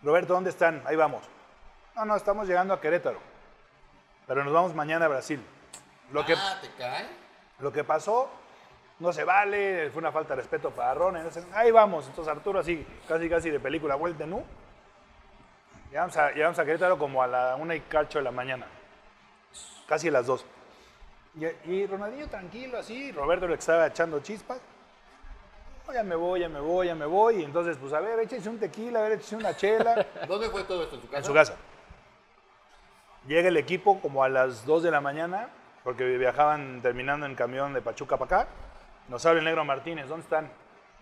[0.02, 0.82] Roberto, ¿dónde están?
[0.86, 1.22] Ahí vamos.
[1.96, 3.18] No, no, estamos llegando a Querétaro.
[4.26, 5.44] Pero nos vamos mañana a Brasil.
[6.12, 7.06] Lo que, Ah, ¿te cae?
[7.58, 8.28] lo que pasó
[8.98, 11.16] no se vale, fue una falta de respeto para Ron.
[11.16, 12.06] entonces, ahí vamos.
[12.06, 14.44] Entonces Arturo así, casi casi de película, vuelta en U.
[15.90, 18.66] Llegamos a, llegamos a Querétaro como a la una y cacho de la mañana.
[19.86, 20.44] Casi a las dos.
[21.34, 24.60] Y, y Ronaldinho tranquilo así, Roberto le estaba echando chispas.
[25.86, 27.36] "No, ya me voy, ya me voy, ya me voy.
[27.40, 30.06] Y entonces, pues a ver, échese un tequila, a ver, échese una chela.
[30.28, 30.96] ¿Dónde fue todo esto?
[30.96, 31.18] ¿En su casa?
[31.18, 31.54] en su casa.
[33.26, 35.48] Llega el equipo como a las 2 de la mañana,
[35.84, 38.50] porque viajaban terminando en camión de Pachuca para acá.
[39.08, 40.50] Nos habla el negro Martínez, ¿dónde están?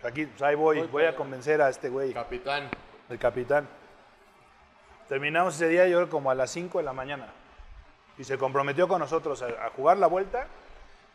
[0.03, 2.69] Aquí, pues ahí voy, voy a convencer a este güey, Capitán.
[3.09, 3.69] el capitán.
[5.09, 7.27] Terminamos ese día yo creo como a las 5 de la mañana.
[8.21, 10.47] Y se comprometió con nosotros a, a jugar la vuelta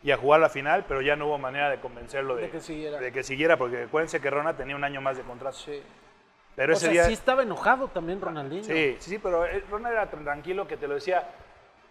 [0.01, 2.59] y a jugar la final, pero ya no hubo manera de convencerlo de, De que
[2.61, 2.97] siguiera.
[2.99, 5.55] de que siguiera, porque acuérdense que Rona tenía un año más de contrato.
[5.57, 5.83] Sí.
[6.55, 7.03] Pero O ese sea, día...
[7.05, 8.63] sí estaba enojado también Ronaldinho.
[8.63, 11.27] Sí, sí, sí, pero él- Ronald era tan tranquilo que te lo decía,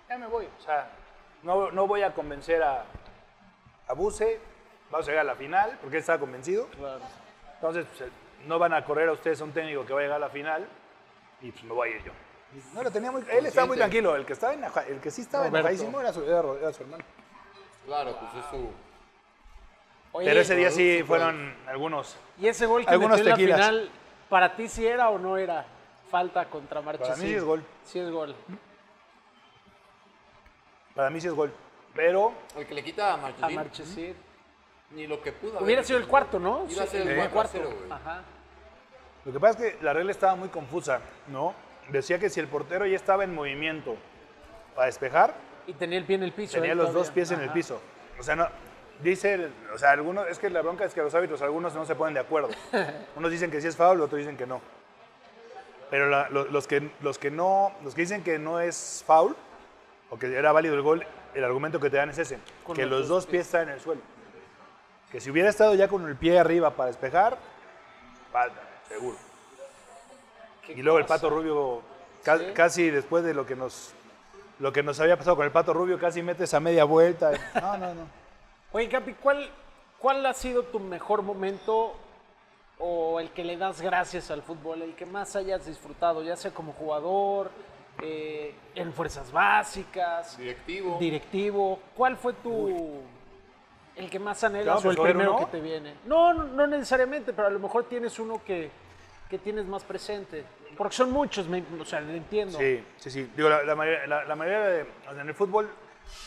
[0.09, 0.49] ya me voy.
[0.59, 0.89] O sea,
[1.45, 2.85] no, no voy a convencer a,
[3.87, 4.41] a Buse,
[4.91, 6.67] vamos a llegar a la final, porque él estaba convencido.
[6.71, 7.01] Claro.
[7.55, 8.11] Entonces, pues,
[8.47, 10.31] no van a correr a ustedes a un técnico que va a llegar a la
[10.31, 10.67] final
[11.41, 12.12] y pues me voy a ir yo.
[12.75, 15.23] No, lo tenía muy, él estaba muy tranquilo, el que, estaba enoja- el que sí
[15.23, 15.59] estaba Roberto.
[15.69, 17.05] enojadísimo era su, era su hermano.
[17.87, 18.71] Claro, pues es su.
[20.13, 22.17] Oye, Pero ese día sí fueron algunos.
[22.39, 23.59] ¿Y ese gol que Algunos metió en tequilas.
[23.59, 23.91] la final,
[24.29, 25.67] para ti sí era o no era
[26.11, 27.13] falta contra Marchesín?
[27.13, 27.65] Para mí sí es gol.
[27.85, 28.35] Sí es gol.
[30.95, 31.53] Para mí sí es gol.
[31.95, 33.55] Pero El que le quita a A Marchesín.
[33.57, 34.17] Marchesín.
[34.91, 35.59] Ni lo que pudo.
[35.59, 36.67] Hubiera haber sido el cuarto, ¿no?
[36.69, 37.91] Iba a ser el el 4 a 0, güey.
[37.93, 38.23] Ajá.
[39.25, 41.55] lo que pasa es que la regla estaba muy confusa, ¿no?
[41.89, 43.97] Decía que si el portero ya estaba en movimiento
[44.74, 45.35] para despejar,
[45.66, 46.55] Y tenía el pie en el piso.
[46.55, 47.05] tenía él los todavía.
[47.05, 47.80] dos pies en el piso.
[48.18, 48.49] O sea, no.
[49.03, 51.95] Dice, o sea, algunos, es que la bronca es que los árbitros, algunos no se
[51.95, 52.49] ponen de acuerdo.
[53.16, 54.61] Unos dicen que sí es foul, otros dicen que no.
[55.91, 59.37] Pero la- los, que, los, que no, los que dicen que no es foul,
[60.11, 61.05] o que era válido el gol,
[61.35, 63.62] el argumento que te dan es ese, Con que los los dos dos pies están
[63.68, 64.01] en el suelo.
[65.11, 67.37] Que si hubiera estado ya con el pie arriba para despejar,
[68.32, 69.16] falta, seguro.
[70.69, 71.05] Y luego el.
[71.07, 71.83] Pato Rubio,
[72.23, 72.45] ca- Sí.
[72.55, 73.93] casi después de lo que nos
[74.61, 77.33] lo que nos había pasado con el Pato Rubio, casi metes a media vuelta.
[77.61, 78.07] No, no, no.
[78.73, 79.51] Oye, Capi, ¿cuál,
[79.99, 81.95] ¿cuál ha sido tu mejor momento
[82.79, 86.53] o el que le das gracias al fútbol, el que más hayas disfrutado, ya sea
[86.53, 87.51] como jugador,
[88.03, 90.99] eh, en fuerzas básicas, Directivo.
[91.01, 91.79] directivo?
[91.97, 93.01] ¿Cuál fue tu
[93.97, 95.47] el que más anhelas ¿Vamos a o el primero uno?
[95.47, 95.95] que te viene?
[96.07, 98.71] No, no, no necesariamente, pero a lo mejor tienes uno que,
[99.35, 100.45] que tienes más presente.
[100.76, 102.57] Porque son muchos, me- o sea, lo entiendo.
[102.59, 103.30] Sí, sí, sí.
[103.37, 105.68] Digo, la, la mayoría, la- la mayoría de, o sea, en el fútbol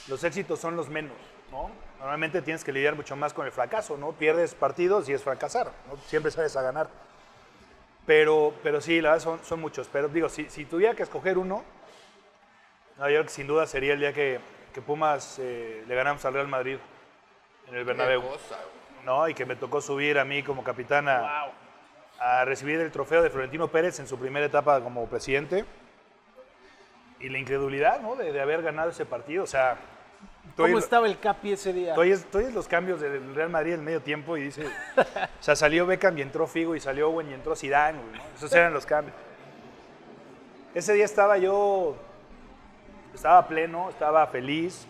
[0.08, 1.16] los éxitos son los menos,
[1.52, 1.70] ¿no?
[2.00, 4.12] Normalmente tienes que lidiar mucho más con el fracaso, ¿no?
[4.12, 5.98] Pierdes partidos y es fracasar, ¿no?
[6.08, 6.90] Siempre sabes a ganar.
[8.06, 9.88] Pero, pero sí, la verdad son, son muchos.
[9.92, 11.64] Pero digo, si, si tuviera que escoger uno,
[12.98, 14.40] no, yo creo que sin duda sería el día que,
[14.74, 16.78] que Pumas eh, le ganamos al Real Madrid
[17.70, 18.22] en el Bernabéu.
[18.22, 18.58] cosa.
[19.04, 19.28] ¿no?
[19.28, 21.52] Y que me tocó subir a mí como capitán a, Wow.
[22.20, 25.66] A recibir el trofeo de Florentino Pérez en su primera etapa como presidente.
[27.20, 28.16] Y la incredulidad, ¿no?
[28.16, 29.44] De, de haber ganado ese partido.
[29.44, 29.78] O sea,
[30.56, 31.94] ¿Cómo oyes- estaba el Capi ese día?
[31.96, 35.44] tú oyes- tú oyes los cambios del Real Madrid en medio tiempo y dice, o
[35.44, 38.24] sea, salió Beckham y entró Figo y salió Owen y entró Zidane, ¿no?
[38.36, 39.16] Esos eran los cambios.
[40.76, 41.96] Ese día estaba yo,
[43.14, 44.88] estaba pleno, estaba feliz,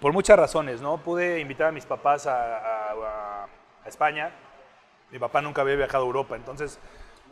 [0.00, 0.98] por muchas razones, ¿no?
[0.98, 3.46] Pude invitar a mis papás a, a- a-
[3.84, 4.30] a España.
[5.12, 6.78] Mi papá nunca había viajado a Europa, entonces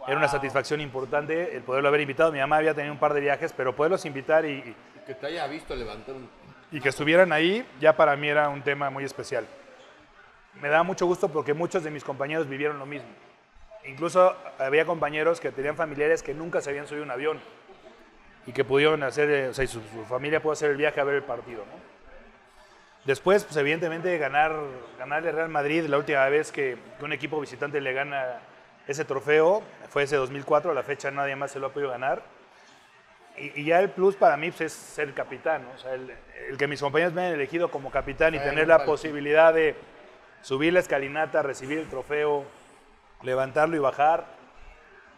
[0.07, 2.31] era una satisfacción importante el poderlo haber invitado.
[2.31, 4.77] Mi mamá había tenido un par de viajes, pero poderlos invitar y, y-
[5.07, 6.29] Que te haya visto levantar un.
[6.71, 9.47] y que estuvieran ahí, ya para mí era un tema muy especial.
[10.61, 13.09] Me da mucho gusto porque muchos de mis compañeros vivieron lo mismo.
[13.87, 17.41] Incluso había compañeros que tenían familiares que nunca se habían subido a un avión
[18.47, 21.15] y que pudieron hacer, eh, o sea, su familia pudo hacer el viaje a ver
[21.17, 21.61] el partido.
[21.65, 21.90] ¿no?
[23.11, 24.55] Después, pues evidentemente, ganar,
[24.97, 28.39] ganarle al Real Madrid la última vez que, que un equipo visitante le gana
[28.87, 32.23] ese trofeo fue ese 2004, a la fecha nadie más se lo ha podido ganar.
[33.37, 35.71] Y, y ya el plus para mí pues, es ser capitán, ¿no?
[35.75, 36.09] o sea, el,
[36.51, 39.75] el que mis compañeros me hayan elegido como capitán y tener la posibilidad de
[40.41, 42.45] subir la escalinata, recibir el trofeo,
[43.25, 44.25] levantarlo y bajar.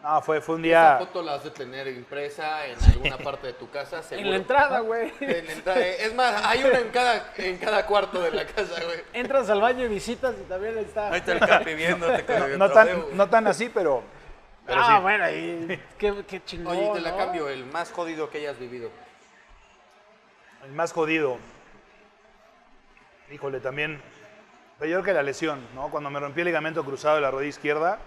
[0.03, 0.97] No, fue, fue un Esa día...
[0.99, 4.21] foto la has de tener impresa en alguna parte de tu casa, seguro.
[4.25, 5.13] en la entrada, güey.
[5.21, 5.79] En la entrada.
[5.79, 8.99] Es más, hay una en cada, en cada cuarto de la casa, güey.
[9.13, 11.09] Entras al baño y visitas y también está.
[11.09, 14.03] Ahí está el capi viéndote el No trofeo, tan, no tan así, pero,
[14.65, 15.01] pero ah, sí.
[15.01, 16.75] bueno, y qué, qué chingón.
[16.75, 17.17] Oye, te la ¿no?
[17.17, 18.89] cambio, el más jodido que hayas vivido.
[20.65, 21.37] El más jodido.
[23.31, 24.01] Híjole, también.
[24.79, 25.89] Creo que la lesión, ¿no?
[25.89, 27.99] Cuando me rompí el ligamento cruzado de la rodilla izquierda,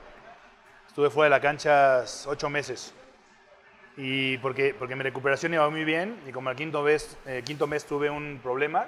[0.96, 2.94] estuve fuera de la cancha ocho meses.
[3.98, 7.66] Y porque, porque mi recuperación iba muy bien y como al quinto mes, eh, quinto
[7.66, 8.86] mes tuve un problema,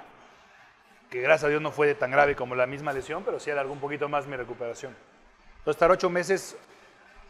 [1.11, 3.73] que gracias a Dios no fue tan grave como la misma lesión, pero sí alargó
[3.73, 4.95] un poquito más mi recuperación.
[5.59, 6.57] Entonces, estar ocho meses,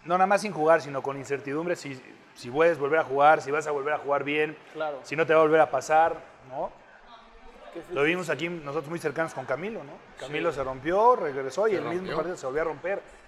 [0.05, 2.01] no nada más sin jugar, sino con incertidumbre si,
[2.35, 5.01] si puedes volver a jugar, si vas a volver a jugar bien, Claro.
[5.03, 6.15] si no te va a volver a pasar,
[6.47, 6.71] ¿no?
[7.91, 9.91] Lo vimos aquí nosotros muy cercanos con Camilo, ¿no?
[10.17, 13.18] Camilo se rompió, regresó y Se el mismo partido se volvió a romper.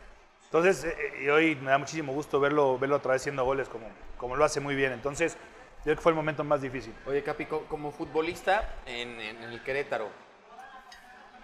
[0.51, 3.69] Entonces, eh, eh, y hoy me da muchísimo gusto verlo, verlo otra vez haciendo goles
[3.69, 3.87] como,
[4.17, 4.91] como lo hace muy bien.
[4.91, 5.35] Entonces,
[5.77, 6.93] yo creo que fue el momento más difícil.
[7.05, 10.09] Oye, Capi, co- como futbolista en, en el Querétaro,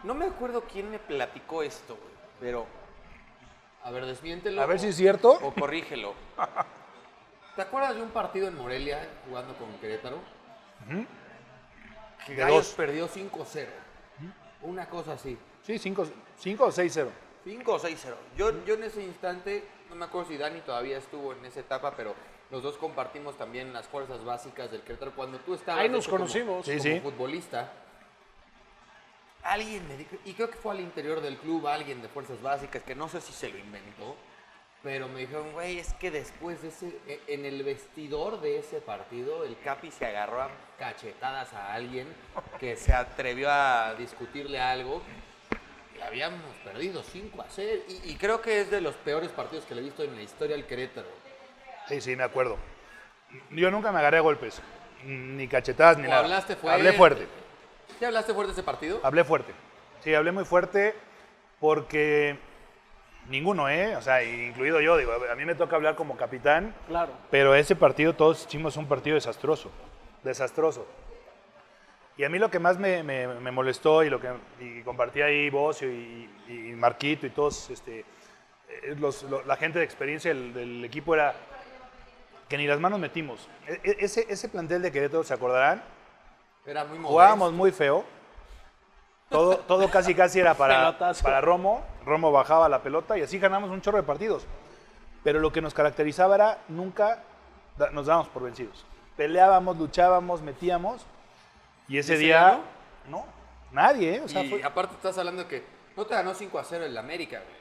[0.04, 2.66] no me acuerdo quién me platicó esto, güey, pero.
[3.84, 4.62] A ver, desmiéntelo.
[4.62, 5.32] A ver o- si es cierto.
[5.42, 6.14] O corrígelo.
[7.56, 10.20] ¿Te acuerdas de un partido en Morelia jugando con Querétaro?
[12.26, 12.74] Que De Gallos dos.
[12.76, 13.68] perdió 5-0.
[14.64, 15.38] Una cosa así.
[15.64, 17.08] Sí, 5 o 6-0.
[17.48, 18.16] 5 o 6-0.
[18.38, 21.94] Yo, yo en ese instante, no me acuerdo si Dani todavía estuvo en esa etapa,
[21.96, 22.14] pero
[22.52, 25.14] los dos compartimos también las fuerzas básicas del Querétaro.
[25.16, 26.66] Cuando tú estabas Ahí nos hecho, como- conocimos.
[26.66, 27.00] Sí, como sí.
[27.00, 27.72] futbolista,
[29.44, 32.84] alguien me dijo, y creo que fue al interior del club, alguien de fuerzas básicas,
[32.84, 34.16] que no sé si se lo inventó,
[34.84, 38.82] pero me dijeron, güey, es que después de ese, e- en el vestidor de ese
[38.82, 42.08] partido, el Capi se agarró a cachetadas a alguien
[42.60, 45.02] que se atrevió a discutirle algo.
[46.06, 47.82] Habíamos perdido 5 a 0.
[48.06, 50.22] Y, y creo que es de los peores partidos que le he visto en la
[50.22, 51.08] historia al Querétaro.
[51.88, 52.58] Sí, sí, me acuerdo.
[53.52, 54.62] Yo nunca me agarré a golpes,
[55.04, 56.22] ni cachetadas, ni ¿O nada.
[56.24, 56.80] hablaste fuerte?
[56.80, 57.28] Hablé fuerte,
[58.00, 59.00] ¿Te hablaste fuerte ese partido?
[59.04, 59.54] hablé fuerte.
[60.04, 60.94] Sí, hablé muy fuerte
[61.60, 62.38] porque
[63.28, 63.96] ninguno, ¿eh?
[63.96, 67.12] O sea, incluido yo, digo, a mí me toca hablar como capitán, Claro.
[67.32, 69.72] pero ese partido todos hicimos un partido desastroso,
[70.24, 70.86] desastroso.
[72.18, 75.22] Y a mí lo que más me, me- me molestó y lo que y compartí
[75.22, 78.00] ahí vos y, y Marquito y todos, este,
[78.70, 81.36] eh, los- la gente de experiencia del, del equipo era
[82.50, 83.48] que ni las manos metimos.
[83.68, 85.84] E- e- ese, ese plantel de Querétaro, ¿se acordarán?
[86.66, 87.10] Era muy modesto.
[87.10, 88.04] Jugábamos muy feo.
[89.30, 91.86] Todo, todo casi casi era para, para Romo.
[92.06, 94.48] Romo bajaba la pelota y así ganamos un chorro de partidos.
[95.24, 97.22] Pero lo que nos caracterizaba era nunca
[97.92, 98.86] nos dábamos por vencidos.
[99.18, 101.06] Peleábamos, luchábamos, metíamos.
[101.88, 102.62] Y ese ¿Y ese día, año?
[103.10, 103.26] no,
[103.72, 104.22] nadie, ¿eh?
[104.22, 105.64] O sea, y fue, aparte estás hablando de que
[105.96, 107.58] no te ganó 5 a 0 el América, güey.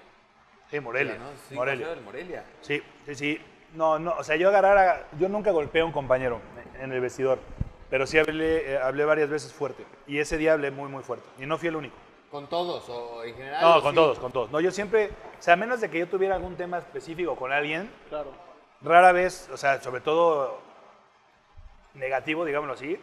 [0.71, 1.13] sí, Morelia.
[1.15, 1.87] Te ganó 5 Morelia.
[1.87, 2.45] a 0 el Morelia.
[2.61, 3.41] Sí, sí, sí.
[3.75, 6.41] No, no, o sea, yo agarrar a, yo nunca golpeé a un compañero
[6.81, 7.39] en el vestidor,
[7.91, 9.85] pero sí hablé, eh, hablé varias veces fuerte.
[10.07, 11.27] Y ese día hablé muy, muy fuerte.
[11.39, 11.97] Y no fui el único.
[12.31, 13.63] ¿Con todos o en general?
[13.63, 13.97] No, con sí?
[13.97, 14.51] todos, con todos.
[14.51, 17.53] No, yo siempre, o sea, a menos de que yo tuviera algún tema específico con
[17.53, 18.33] alguien, Claro.
[18.83, 20.59] rara vez, o sea, sobre todo
[21.95, 22.99] negativo, digámoslo así,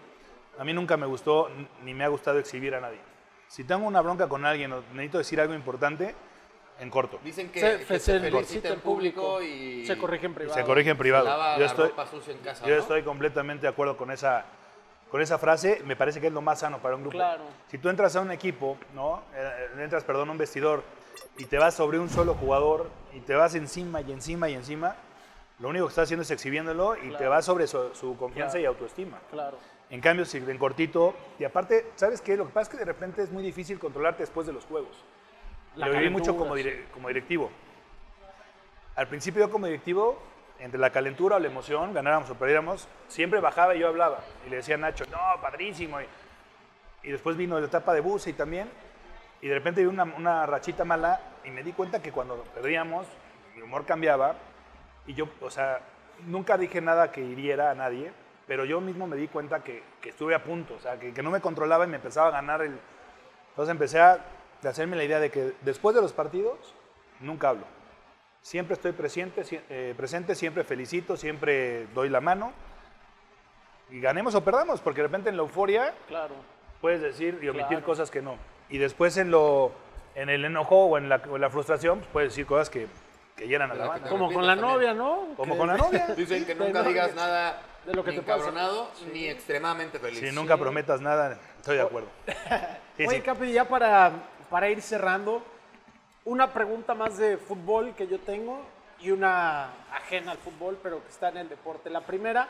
[0.58, 1.50] a mí nunca me gustó
[1.84, 3.00] ni me ha gustado exhibir a nadie.
[3.48, 6.16] Si tengo una bronca con alguien o necesito decir algo importante,
[6.80, 7.20] en corto.
[7.24, 10.56] Dicen que Se, que se felicita en público y se corrige en privado.
[10.60, 11.26] se corrige en privado.
[11.26, 12.82] se lava Yo la estoy, ropa sucia en casa, yo ¿no?
[12.82, 14.44] estoy completamente de acuerdo con esa,
[15.12, 15.82] con esa frase.
[15.86, 17.16] Me parece que es lo más sano para un grupo.
[17.18, 17.44] Claro.
[17.68, 19.22] Si tú entras a un equipo, ¿no?
[19.36, 20.84] Eh, entras, perdón, a un vestidor
[21.38, 24.96] y te vas sobre un solo jugador y te vas encima y encima y encima,
[25.60, 27.30] lo único que estás haciendo es exhibiéndolo y te Claro.
[27.30, 28.64] vas sobre su, su confianza Claro.
[28.64, 29.20] y autoestima.
[29.30, 29.58] Claro.
[29.94, 32.36] En cambio, si en cortito, y aparte, ¿sabes qué?
[32.36, 35.06] Lo que pasa es que de repente es muy difícil controlarte después de los juegos.
[35.76, 37.52] La lo viví mucho como, dire- como directivo.
[38.96, 40.20] Al principio yo como directivo,
[40.58, 44.22] entre la calentura o la emoción, ganáramos o perdiéramos, siempre bajaba y yo hablaba.
[44.48, 46.02] Y le decía a Nacho, no, padrísimo.
[46.02, 46.06] Y,
[47.04, 48.68] y después vino la etapa de Buse y también.
[49.42, 53.06] Y de repente vi una, una rachita mala y me di cuenta que cuando perdíamos,
[53.56, 54.38] mi humor cambiaba.
[55.06, 55.82] Y yo, o sea,
[56.26, 58.12] nunca dije nada que hiriera a nadie,
[58.48, 61.24] pero yo mismo me di cuenta que, que estuve a punto, o sea, que, que
[61.24, 62.78] no me controlaba y me empezaba a ganar el...
[63.50, 64.20] Entonces empecé a
[64.68, 66.58] hacerme la idea de que después de los partidos,
[67.20, 67.66] nunca hablo.
[68.42, 72.52] Siempre estoy presente, eh, presente, siempre felicito, siempre doy la mano.
[73.90, 76.34] Y ganemos o perdamos, porque de repente en la euforia Claro.
[76.82, 77.86] puedes decir y omitir Claro.
[77.86, 78.36] cosas que no.
[78.70, 79.72] Y después en lo
[80.16, 82.88] en el enojo o en la, o en la frustración, pues puedes decir cosas que,
[83.36, 84.10] que llenan a la banda.
[84.10, 85.36] Como con la arrepientas novia, ¿no?
[85.36, 86.08] Como con la novia.
[86.16, 88.36] Dicen que nunca digas nada de lo que ni te pasa.
[88.50, 90.20] encabronado ni extremadamente feliz.
[90.20, 92.10] Si nunca prometas nada, estoy de acuerdo.
[92.96, 93.22] Sí, Oye, sí.
[93.24, 94.12] Capi, ya para,
[94.52, 95.42] para ir cerrando,
[96.26, 98.62] una pregunta más de fútbol que yo tengo
[99.00, 101.90] y una ajena al fútbol, pero que está en el deporte.
[101.90, 102.48] La primera,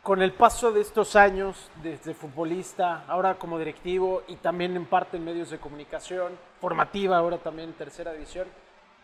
[0.00, 5.16] con el paso de estos años, desde futbolista, ahora como directivo y también en parte
[5.16, 8.46] en medios de comunicación, formativa, ahora también en tercera división,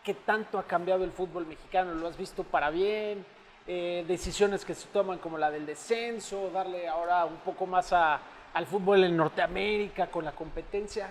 [0.05, 1.93] ¿qué tanto ha cambiado el fútbol mexicano?
[1.95, 3.25] ¿Lo has visto para bien?
[3.65, 8.19] Eh, decisiones que se toman como la del descenso, darle ahora un poco más a-
[8.53, 11.09] al fútbol en Norteamérica con la competencia.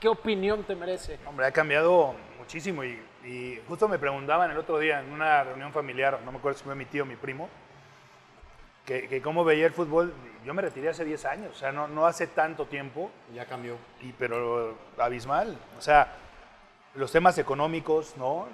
[0.00, 1.18] ¿Qué opinión te merece?
[1.26, 5.72] Hombre, ha cambiado muchísimo y, y justo me preguntaban el otro día en una reunión
[5.72, 7.50] familiar, no me acuerdo si fue mi tío o mi primo,
[8.86, 10.14] que, que cómo veía el fútbol.
[10.44, 13.76] Yo me retiré hace 10 años, o sea, no, no hace tanto tiempo, Ya cambió.
[14.00, 15.54] y, pero abismal.
[15.78, 16.14] O sea,
[16.94, 18.48] los temas económicos, ¿no?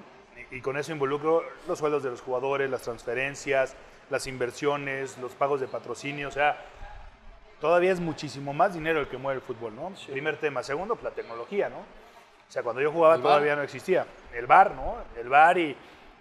[0.51, 3.75] Y, con eso involucro los sueldos de los jugadores, las transferencias,
[4.11, 6.65] las inversiones, los pagos de patrocinio, o sea,
[7.61, 9.93] todavía es muchísimo más dinero el que mueve el fútbol, ¿no?
[10.11, 10.63] Primer tema.
[10.63, 11.79] Segundo, pues, la tecnología, ¿no?
[11.79, 14.07] O sea, cuando yo jugaba todavía no existía.
[14.33, 14.99] El bar, ¿no?
[15.19, 15.77] El bar y,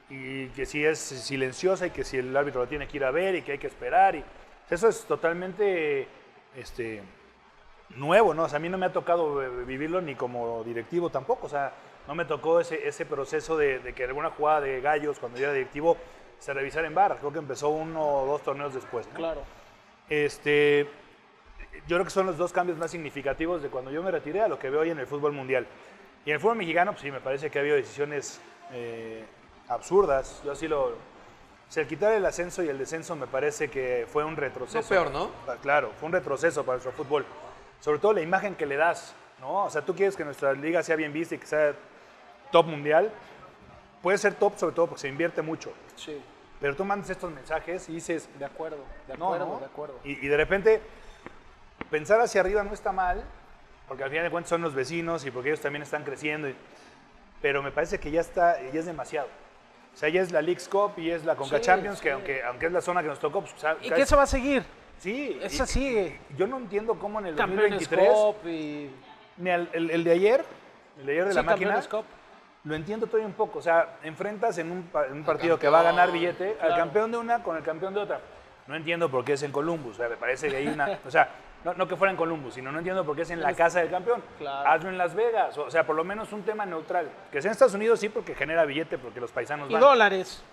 [0.09, 3.11] y que si es silenciosa y que si el árbitro lo tiene que ir a
[3.11, 4.15] ver y que hay que esperar.
[4.15, 4.23] Y,
[4.69, 6.07] eso es totalmente
[6.55, 7.03] este,
[7.95, 8.43] nuevo, ¿no?
[8.43, 11.45] O sea, a mí no me ha tocado eh, vivirlo ni como directivo tampoco.
[11.45, 11.71] O sea,
[12.07, 15.45] no me tocó ese, ese proceso de, de que alguna jugada de gallos cuando yo
[15.45, 15.97] era directivo
[16.39, 17.17] se revisara en bar.
[17.19, 19.07] Creo que empezó uno o dos torneos después.
[19.07, 19.15] ¿no?
[19.15, 19.41] Claro.
[20.09, 20.87] Este,
[21.87, 24.47] yo creo que son los dos cambios más significativos de cuando yo me retiré a
[24.47, 25.65] lo que veo hoy en el fútbol mundial.
[26.25, 28.39] Y en el fútbol mexicano, pues sí, me parece que ha habido decisiones
[28.71, 29.23] eh,
[29.67, 30.41] absurdas.
[30.43, 30.87] Yo así lo...
[30.87, 34.81] O sea, el quitar el ascenso y el descenso me parece que fue un retroceso.
[34.81, 35.31] No peor, ¿no?
[35.47, 37.25] Ah, Claro, fue un retroceso para nuestro fútbol.
[37.79, 39.65] Sobre todo la imagen que le das, ¿no?
[39.65, 41.73] O sea, tú quieres que nuestra liga sea bien vista y que sea
[42.51, 43.11] top mundial.
[44.01, 45.73] Puede ser top sobre todo porque se invierte mucho.
[45.95, 46.21] Sí,
[46.61, 48.77] Pero tú mandas estos mensajes y dices, de acuerdo,
[49.07, 49.59] de acuerdo, no.
[49.59, 49.99] de acuerdo.
[50.03, 50.81] Y, y de repente,
[51.89, 53.23] pensar hacia arriba no está mal,
[53.87, 56.49] porque al final de cuentas son los vecinos y porque ellos también están creciendo.
[56.49, 56.55] y-
[57.41, 59.27] pero me parece que ya está, ya es demasiado.
[59.93, 62.43] O sea, ya es la League's Cup y es la Conca Sí, Champions, que aunque,
[62.43, 64.23] aunque es la zona que nos tocó, pues, o sea, ¿Y cada- qué se va
[64.23, 64.63] a seguir?
[64.97, 65.37] Sí.
[65.41, 66.19] Esa sigue.
[66.37, 68.89] Yo no entiendo cómo en el Campeones 2023, Cup y...
[69.45, 70.45] el, el de ayer,
[70.99, 72.05] el de ayer de Sí, la máquina, Cup.
[72.65, 73.59] Lo entiendo todavía un poco.
[73.59, 76.75] O sea, enfrentas en un, pa- en un partido que va a ganar billete al
[76.75, 78.19] campeón de una con el campeón de otra.
[78.67, 79.93] No entiendo por qué es en Columbus.
[79.93, 80.99] O sea, me parece que hay una.
[81.05, 81.29] O sea,
[81.63, 83.79] no, no que fuera en Columbus, sino no entiendo por qué es en la casa
[83.79, 84.23] del campeón.
[84.39, 84.69] Claro.
[84.69, 85.57] Hazlo en Las Vegas.
[85.57, 87.07] O sea, por lo menos un tema neutral.
[87.31, 89.81] Que sea en Estados Unidos sí, porque genera billete, porque los paisanos Y van.
[89.81, 90.43] dólares.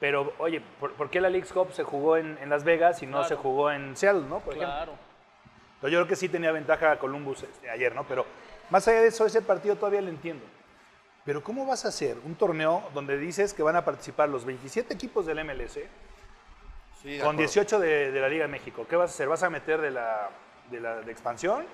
[0.00, 3.06] Pero, oye, ¿por, por qué la League's Cup se jugó en, en Las Vegas y
[3.06, 3.28] no Claro.
[3.28, 4.40] se jugó en Seattle, no?
[4.40, 4.74] Por ejemplo.
[4.76, 4.92] Claro.
[5.76, 8.04] Entonces, yo creo que sí tenía ventaja Columbus este, ayer, ¿no?
[8.04, 8.26] Pero
[8.70, 10.44] más allá de eso, ese partido todavía lo entiendo.
[11.24, 14.92] Pero ¿cómo vas a hacer un torneo donde dices que van a participar los 27
[14.92, 15.78] equipos del MLS
[17.02, 17.38] Sí, de con acuerdo.
[17.38, 18.86] 18 de, de la Liga de México?
[18.88, 19.28] ¿Qué vas a hacer?
[19.28, 20.28] ¿Vas a meter de la,
[20.70, 21.64] de la de expansión?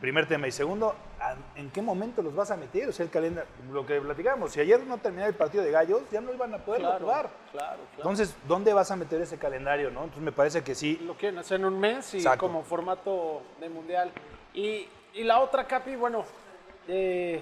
[0.00, 0.48] Primer tema.
[0.48, 2.88] Y segundo, ¿a- ¿en qué momento los vas a meter?
[2.88, 6.02] O sea, el calendario, lo que platicamos, si ayer no terminaba el partido de gallos,
[6.10, 7.30] ya no iban a poder Claro, jugar.
[7.52, 7.80] claro, claro.
[7.96, 9.90] Entonces, ¿dónde vas a meter ese calendario?
[9.90, 10.00] ¿no?
[10.00, 10.98] Entonces, me parece que sí.
[11.04, 12.40] Lo quieren hacer en un mes y Exacto.
[12.40, 14.10] como formato de mundial.
[14.52, 16.24] Y, y la otra, Capi, bueno,
[16.88, 17.40] eh,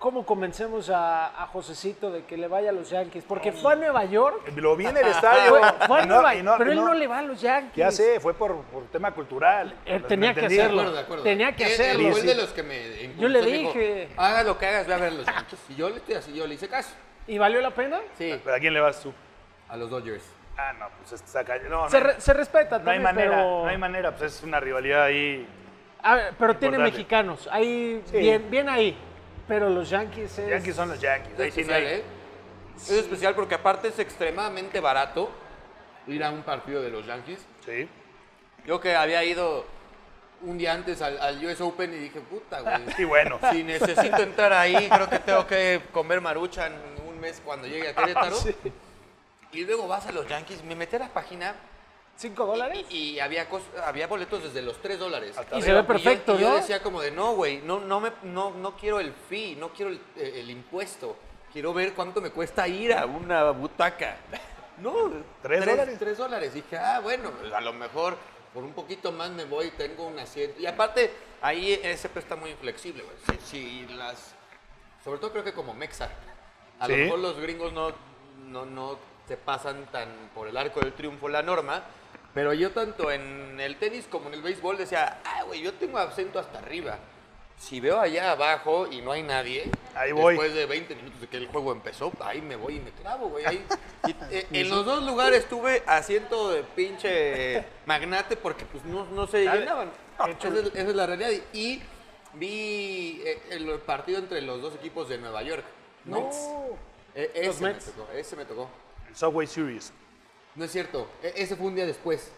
[0.00, 3.22] ¿cómo convencemos a, a Josecito de que le vaya a los Yankees?
[3.28, 5.50] Porque fue a Nueva York, Lo vi en el estadio.
[5.50, 7.40] fue, fue a no- Nueva y no- pero él no- no le va a los
[7.40, 7.76] Yankees.
[7.76, 9.72] Ya sé, fue por, por tema cultural.
[9.84, 10.40] Él Lo- tenía que.
[10.40, 10.80] De hacerlo.
[10.80, 11.22] acuerdo, de acuerdo.
[11.22, 12.10] Tenía que Él- él hacerlo.
[12.12, 12.26] fue Sí.
[12.26, 14.08] de los que me impulsó, Yo le dijo, dije.
[14.16, 15.60] haga lo que hagas, ve a ver a los Yankees.
[15.68, 16.90] Y yo le estoy así, yo le hice caso.
[17.28, 18.00] ¿Y valió la pena?
[18.18, 19.12] Sí, ¿Pero a quién le vas tú?
[19.68, 20.24] a los Dodgers.
[20.56, 21.22] Ah, no, pues.
[21.68, 23.42] No, no, Se, re- se respeta no hay manera, pero...
[23.62, 25.46] no hay manera, pues es una rivalidad ahí.
[26.02, 28.16] A ver, pero tiene mexicanos, ahí, Sí.
[28.18, 28.96] bien, bien ahí.
[29.50, 30.48] Pero los Yankees es...
[30.48, 31.40] Yankees son los Yankees.
[31.40, 31.98] Ahí Es sí no especial, hay.
[31.98, 32.04] ¿eh?
[32.76, 35.28] Es especial porque aparte es extremadamente barato
[36.06, 37.40] ir a un partido de los Yankees.
[37.66, 37.88] Sí.
[38.64, 39.66] Yo que había ido
[40.42, 42.76] un día antes al, al US Open y dije, puta, güey.
[42.96, 43.40] Sí, bueno.
[43.50, 46.72] Si necesito entrar ahí, creo que tengo que comer maruchan
[47.08, 48.36] un mes cuando llegue a Querétaro.
[48.36, 48.54] Sí.
[49.50, 51.56] Y luego vas a los Yankees, me metí a la página
[52.20, 52.84] ¿Cinco dólares?
[52.90, 55.38] y, y había, cos- había boletos desde los 3 dólares.
[55.38, 56.56] Hasta Y se ve perfecto, y yo, y yo ¿no?
[56.56, 59.90] decía como de, no, güey, no, no, me, no, no quiero el fee, no quiero
[59.90, 61.16] el, eh, el impuesto.
[61.50, 64.16] Quiero ver cuánto me cuesta ir a una butaca.
[64.80, 65.10] No,
[65.42, 65.98] ¿Tres dólares?
[65.98, 66.54] Tres dólares.
[66.54, 68.16] Dije, ah, bueno, pues, a lo mejor
[68.54, 70.58] por un poquito más me voy, tengo un asiento.
[70.58, 71.12] Y aparte,
[71.42, 73.38] ahí ese está muy inflexible, güey.
[73.44, 73.46] Si,
[73.86, 74.34] si las...
[75.04, 76.08] Sobre todo creo que como Mexa.
[76.78, 77.92] A lo mejor los gringos no,
[78.46, 78.98] no, no
[79.28, 81.82] se pasan tan por el arco del triunfo la norma.
[82.34, 85.98] Pero yo tanto en el tenis como en el béisbol decía, ah, güey, yo tengo
[85.98, 86.98] acento hasta arriba.
[87.58, 90.32] Si veo allá abajo y no hay nadie, Ahí voy.
[90.34, 93.28] después de 20 minutos de que el juego empezó, ahí me voy y me clavo,
[93.28, 93.44] güey.
[93.44, 93.62] Ahí-
[94.06, 99.26] y, eh, en los dos lugares tuve asiento de pinche magnate porque pues no, no
[99.26, 99.60] se Dale.
[99.60, 99.90] llenaban.
[100.38, 101.30] Esa es, esa es la realidad.
[101.52, 101.82] Y
[102.34, 105.64] vi eh, el partido entre los dos equipos de Nueva York.
[106.06, 106.36] Mets.
[107.14, 107.84] Eh, ese Los me Mets.
[107.86, 108.70] tocó, ese me tocó.
[109.08, 109.92] El Subway Series.
[110.60, 112.30] No es cierto, e- ese fue un día después.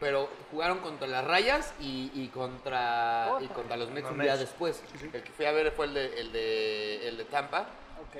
[0.00, 4.40] Pero jugaron contra las Rayas y, y contra, y contra los Mets un día Mets.
[4.40, 4.82] después.
[5.00, 7.60] El que fui a ver fue el de, el de, el de Tampa
[8.00, 8.16] Ok.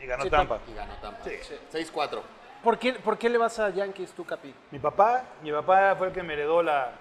[0.00, 0.60] Y ganó Sí, Tampa.
[0.70, 1.24] y ganó Tampa.
[1.24, 1.32] Sí.
[1.72, 2.20] 6-4.
[2.62, 4.54] ¿Por qué, ¿Por qué le vas a Yankees tú, Capi?
[4.70, 6.92] Mi papá, mi papá fue el que me heredó la.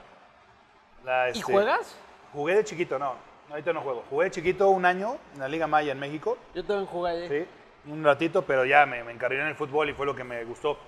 [1.05, 1.95] la, ¿Y este, juegas?
[2.33, 3.13] Jugué de chiquito, no.
[3.51, 4.03] Ahorita no juego.
[4.09, 6.35] Jugué de chiquito un año en la Liga Maya en México.
[6.55, 7.29] Yo también jugué ahí.
[7.29, 10.23] Sí, un ratito, pero ya me, me encarrilé en el fútbol y fue lo que
[10.23, 10.79] me gustó.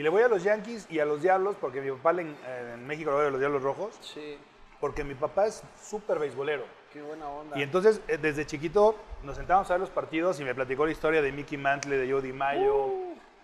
[0.00, 2.70] Y le voy a los Yankees y a los Diablos, porque mi papá le- eh,
[2.72, 4.38] en México lo a los Diablos Rojos, Sí,
[4.80, 6.64] porque mi papá es súper beisbolero.
[6.90, 7.58] qué buena onda.
[7.58, 10.92] Y entonces, eh, desde chiquito, nos sentábamos a ver los partidos y me platicó la
[10.92, 12.88] historia de Mickey Mantle, de Jody Mayo,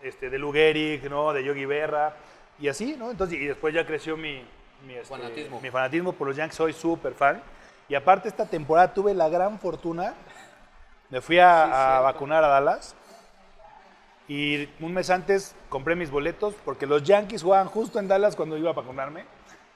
[0.01, 1.35] este, de Lou Gehrig, ¿no?
[1.35, 2.17] de Yogi Berra,
[2.59, 3.11] y así, ¿no?
[3.11, 4.43] Entonces, y después ya creció mi,
[4.87, 5.61] mi, este, Fanatismo.
[5.61, 7.43] mi fanatismo por los Yankees, soy súper fan.
[7.87, 10.15] Y aparte, esta temporada tuve la gran fortuna,
[11.11, 12.97] me fui a, Sí, a vacunar a Dallas,
[14.29, 18.57] y un mes antes compré mis boletos, porque los Yankees jugaban justo en Dallas cuando
[18.57, 19.25] iba a vacunarme.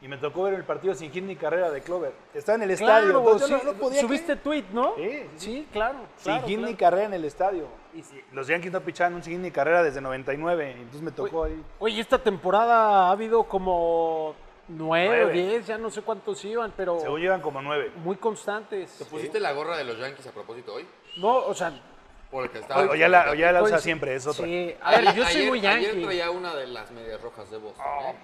[0.03, 2.15] y me tocó ver el partido sin hit ni carrera de Clover.
[2.33, 3.05] Está en el estadio.
[3.11, 4.41] Claro, entonces yo sí, no- no podía subiste creer.
[4.43, 4.95] tweet, ¿no?
[4.97, 5.39] Sí, sí, sí.
[5.53, 5.99] Sí, claro.
[6.17, 7.67] Sin claro, hit ni carrera en el estadio.
[7.93, 10.71] Y si- los Yankees no pichaban un sin hit ni carrera desde 99.
[10.73, 11.63] Entonces me tocó ahí.
[11.81, 14.35] Oye, esta temporada ha habido como
[14.69, 17.93] nueve o diez, ya no sé cuántos iban, pero Según llevan como nueve.
[18.03, 18.97] muy constantes.
[18.97, 20.87] ¿Te pusiste la gorra de los Yankees a propósito hoy?
[21.19, 21.79] No, o sea,
[22.31, 22.83] Porque estaba.
[22.83, 24.45] O ya la, o ya la usa Pues, siempre, es otra.
[24.45, 24.75] sí.
[24.83, 26.05] A ver, yo soy Ayer- muy Ayer yankee.
[26.05, 27.85] traía una de las medias rojas de Boston.
[28.07, 28.15] ¿eh?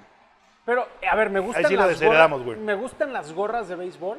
[0.64, 2.30] Pero, a ver, me gustan Ahí sí lo las gorras.
[2.30, 2.56] güey.
[2.58, 4.18] Me gustan las gorras de béisbol.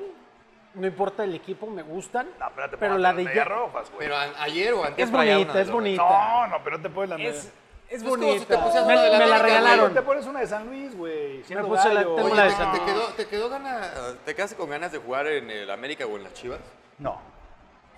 [0.74, 2.28] No importa el equipo, me gustan.
[2.40, 4.00] No, pero, te pero la de medias ya- rojas, güey.
[4.08, 6.04] Pero a- ayer o antes es bonita, una es bonita.
[6.04, 7.52] No, no, pero no te pones la Es,
[7.90, 8.58] es bonita.
[8.86, 9.94] me, una la me regalaron.
[9.94, 11.44] Te pones una de San Luis, güey.
[11.46, 13.92] siendo puse la- Oye, la de ¿te, San- te quedó, ¿te quedó gana,
[14.26, 16.60] te quedaste con ganas de jugar en el América o en las Chivas?
[17.00, 17.20] No.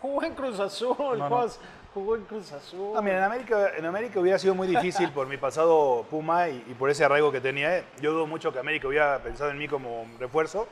[0.01, 1.45] Jugó en Cruz Azul, no.
[1.93, 2.93] Jugó en Cruz Azul.
[2.93, 6.63] No, mira, en América, en América hubiera sido muy difícil por mi pasado Puma y,
[6.69, 7.83] y por ese arraigo que tenía.
[8.01, 10.67] Yo dudo mucho que América hubiera pensado en mí como refuerzo.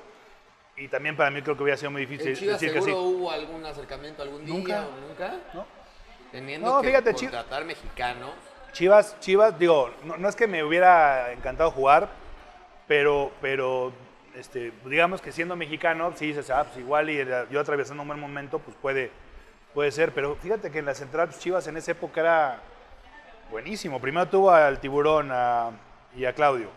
[0.76, 3.02] Y también para mí creo que hubiera sido muy difícil ¿En Chivas decir que seguro
[3.02, 3.16] sí.
[3.16, 4.86] hubo algún acercamiento algún día Nunca.
[4.86, 5.34] o nunca?
[5.56, 5.66] ¿no?
[6.32, 8.30] Teniendo No, que fíjate, contratar mexicanos.
[8.74, 12.10] Chivas, Chivas, digo, no, no es que me hubiera encantado jugar,
[12.88, 13.92] pero, pero
[14.36, 18.10] este, digamos que siendo mexicano, sí dices, ah, pues igual y era- yo atravesando un
[18.10, 19.10] buen momento, pues puede,
[19.74, 20.14] puede ser.
[20.14, 22.60] Pero fíjate que en la central, pues, Chivas en esa época era
[23.52, 24.00] buenísimo.
[24.02, 25.72] Primero tuvo al Tiburón a-
[26.16, 26.70] y a Claudio.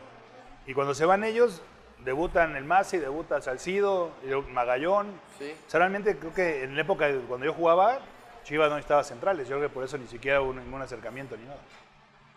[0.67, 1.63] Y cuando se van ellos,
[2.05, 4.11] debutan el Masi, debuta Salcido,
[4.51, 5.09] Magallón.
[5.39, 5.55] Sí.
[5.67, 7.99] O sea, realmente creo que en la época de cuando yo jugaba,
[8.45, 9.49] Chivas no estaba centrales.
[9.49, 11.59] Yo creo que por eso ni siquiera hubo ningún acercamiento ni nada.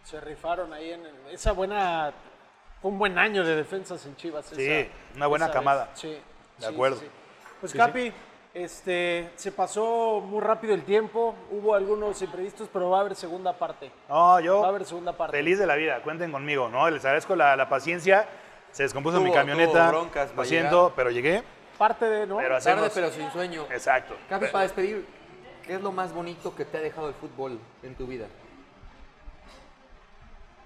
[0.04, 1.02] Se rifaron ahí en
[1.32, 2.12] esa buena.
[2.82, 4.46] Un buen año de defensas en Chivas.
[4.48, 5.86] Sí, esa- una buena camada.
[5.86, 6.00] vez.
[6.00, 6.10] Sí.
[6.10, 6.98] De sí, acuerdo.
[6.98, 7.12] sí, sí.
[7.62, 8.12] Pues Sí, Capi,
[8.54, 11.36] este, se pasó muy rápido el tiempo.
[11.52, 13.92] Hubo algunos imprevistos, pero va a haber segunda parte.
[14.10, 15.36] No, yo Va a haber segunda parte.
[15.38, 16.90] feliz de la vida, cuenten conmigo, ¿no?
[16.90, 18.28] Les agradezco la, la paciencia.
[18.72, 19.90] Se descompuso mi camioneta.
[19.90, 20.94] tuvo broncas Lo para siento, llegar.
[20.96, 21.44] pero llegué.
[21.78, 22.38] Parte de, ¿no?
[22.38, 23.66] Pero Tarde pero sin sueño.
[23.72, 24.16] Exacto.
[24.30, 25.06] Capi, para despedir,
[25.66, 28.28] ¿qué es lo más bonito que te ha dejado el fútbol en tu vida?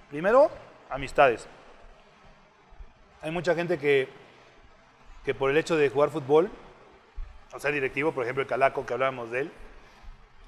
[0.09, 0.49] Primero,
[0.89, 1.47] amistades.
[3.21, 4.07] Hay mucha gente que,
[5.25, 6.49] que por el hecho de jugar fútbol,
[7.53, 9.51] o sea, directivo, por ejemplo, el Calaco, que hablábamos de él,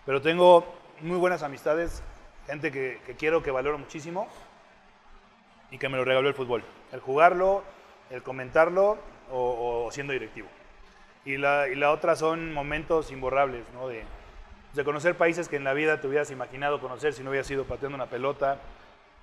[0.05, 0.65] pero tengo
[1.01, 2.03] muy buenas amistades,
[2.47, 4.27] gente que, que quiero, que valoro muchísimo
[5.71, 6.63] y que me lo regaló el fútbol.
[6.91, 7.63] El jugarlo,
[8.09, 8.97] el comentarlo
[9.31, 10.47] o, o siendo directivo.
[11.25, 13.87] Y la, y la otra son momentos imborrables, ¿no?
[13.87, 14.03] De,
[14.73, 17.65] de conocer países que en la vida te hubieras imaginado conocer si no hubieras ido
[17.65, 18.57] pateando una pelota,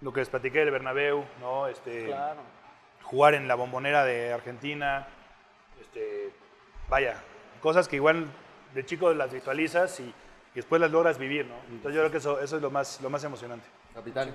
[0.01, 1.67] lo que les platiqué del Bernabéu, ¿no?
[1.69, 2.41] Este, Claro.
[3.03, 5.09] jugar en la bombonera de Argentina,
[5.81, 6.31] este,
[6.89, 7.17] vaya,
[7.61, 8.27] cosas que igual
[8.75, 10.15] de chico las visualizas y, y
[10.55, 11.55] después las logras vivir, ¿no?
[11.71, 13.67] Entonces yo creo que eso, eso es lo más, lo más emocionante.
[13.95, 14.33] Capitán.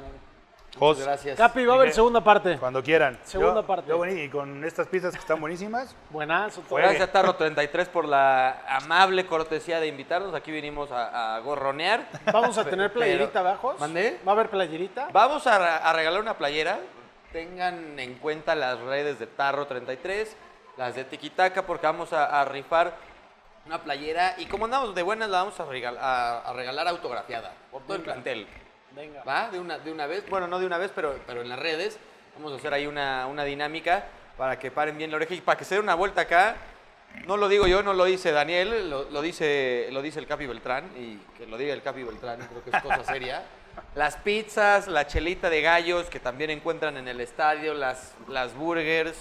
[0.80, 1.38] Jos, Muchas gracias.
[1.38, 2.58] Capi, va a haber segunda parte.
[2.58, 3.20] cuando quieran.
[3.26, 3.90] Segunda Yo- parte.
[3.90, 6.62] yo buení- y con estas pizzas que están buenísimas, Buenazo.
[6.62, 6.70] todo.
[6.70, 6.88] Fuera.
[6.88, 10.34] Gracias a Tarro 33 por la amable cortesía de invitarnos.
[10.34, 12.08] Aquí vinimos a, a gorronear.
[12.32, 13.76] Vamos a tener Pero- playerita abajo.
[13.80, 14.18] ¿Mandé?
[14.26, 15.10] ¿Va a haber playerita?
[15.12, 16.80] Vamos a, ra- a regalar una playera.
[17.34, 20.38] Tengan en cuenta las redes de Tarro 33,
[20.78, 22.96] las de Tiquitaca, porque vamos a, a rifar
[23.66, 24.36] una playera.
[24.38, 27.96] Y como andamos de buenas, la vamos a, regal- a- a regalar autografiada por todo
[27.96, 28.48] el plantel.
[28.92, 29.24] Venga.
[29.24, 29.50] ¿Va?
[29.50, 30.28] De una, de una vez.
[30.30, 31.98] Bueno, no de una vez, pero, pero en las redes.
[32.36, 34.06] Vamos a hacer ahí una, una dinámica
[34.38, 36.56] para que paren bien la oreja y para que se den una vuelta acá.
[37.26, 40.46] No lo digo yo, no lo dice Daniel, lo, lo dice, lo dice el Capi
[40.48, 40.90] Beltrán.
[40.98, 43.44] Y que lo diga el Capi Beltrán, creo que es cosa seria.
[43.96, 49.16] Las pizzas, la chelita de gallos que también encuentran en el estadio, las, las burgers.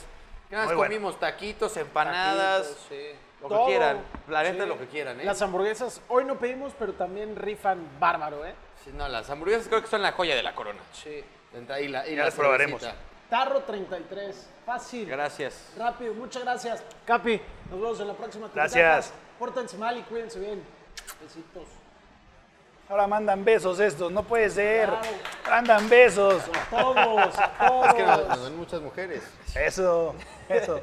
[0.49, 0.89] ¿Qué más Muy bueno.
[0.91, 1.19] comimos?
[1.21, 2.63] Taquitos, empanadas.
[2.63, 3.17] Taquitos, sí.
[3.43, 4.03] Lo que quieran.
[4.29, 4.69] La neta, Sí.
[4.69, 5.25] lo que quieran, ¿eh?
[5.25, 8.55] Las hamburguesas, hoy no pedimos, pero también rifan bárbaro, ¿eh?
[8.85, 10.81] Sí, no, las hamburguesas creo que son la joya de la corona.
[10.93, 11.25] Sí.
[11.55, 12.81] Entra- Y la, y Ya la las probaremos.
[12.81, 13.05] cervecita.
[13.31, 14.49] Tarro 33.
[14.67, 15.09] Fácil.
[15.09, 15.73] Gracias.
[15.79, 16.15] Rápido.
[16.15, 16.83] Muchas gracias.
[17.07, 18.51] Capi, nos vemos en la próxima.
[18.55, 19.13] Gracias.
[19.39, 20.63] Pórtense mal y cuídense bien.
[21.21, 21.69] Besitos.
[22.89, 24.89] ahora mandan besos estos, no puede ser.
[24.89, 25.07] Claro.
[25.49, 26.43] Mandan besos.
[26.71, 27.87] Todos, a todos.
[27.89, 29.23] Es que nos, nos ven muchas mujeres.
[29.55, 30.15] Eso,
[30.49, 30.81] eso.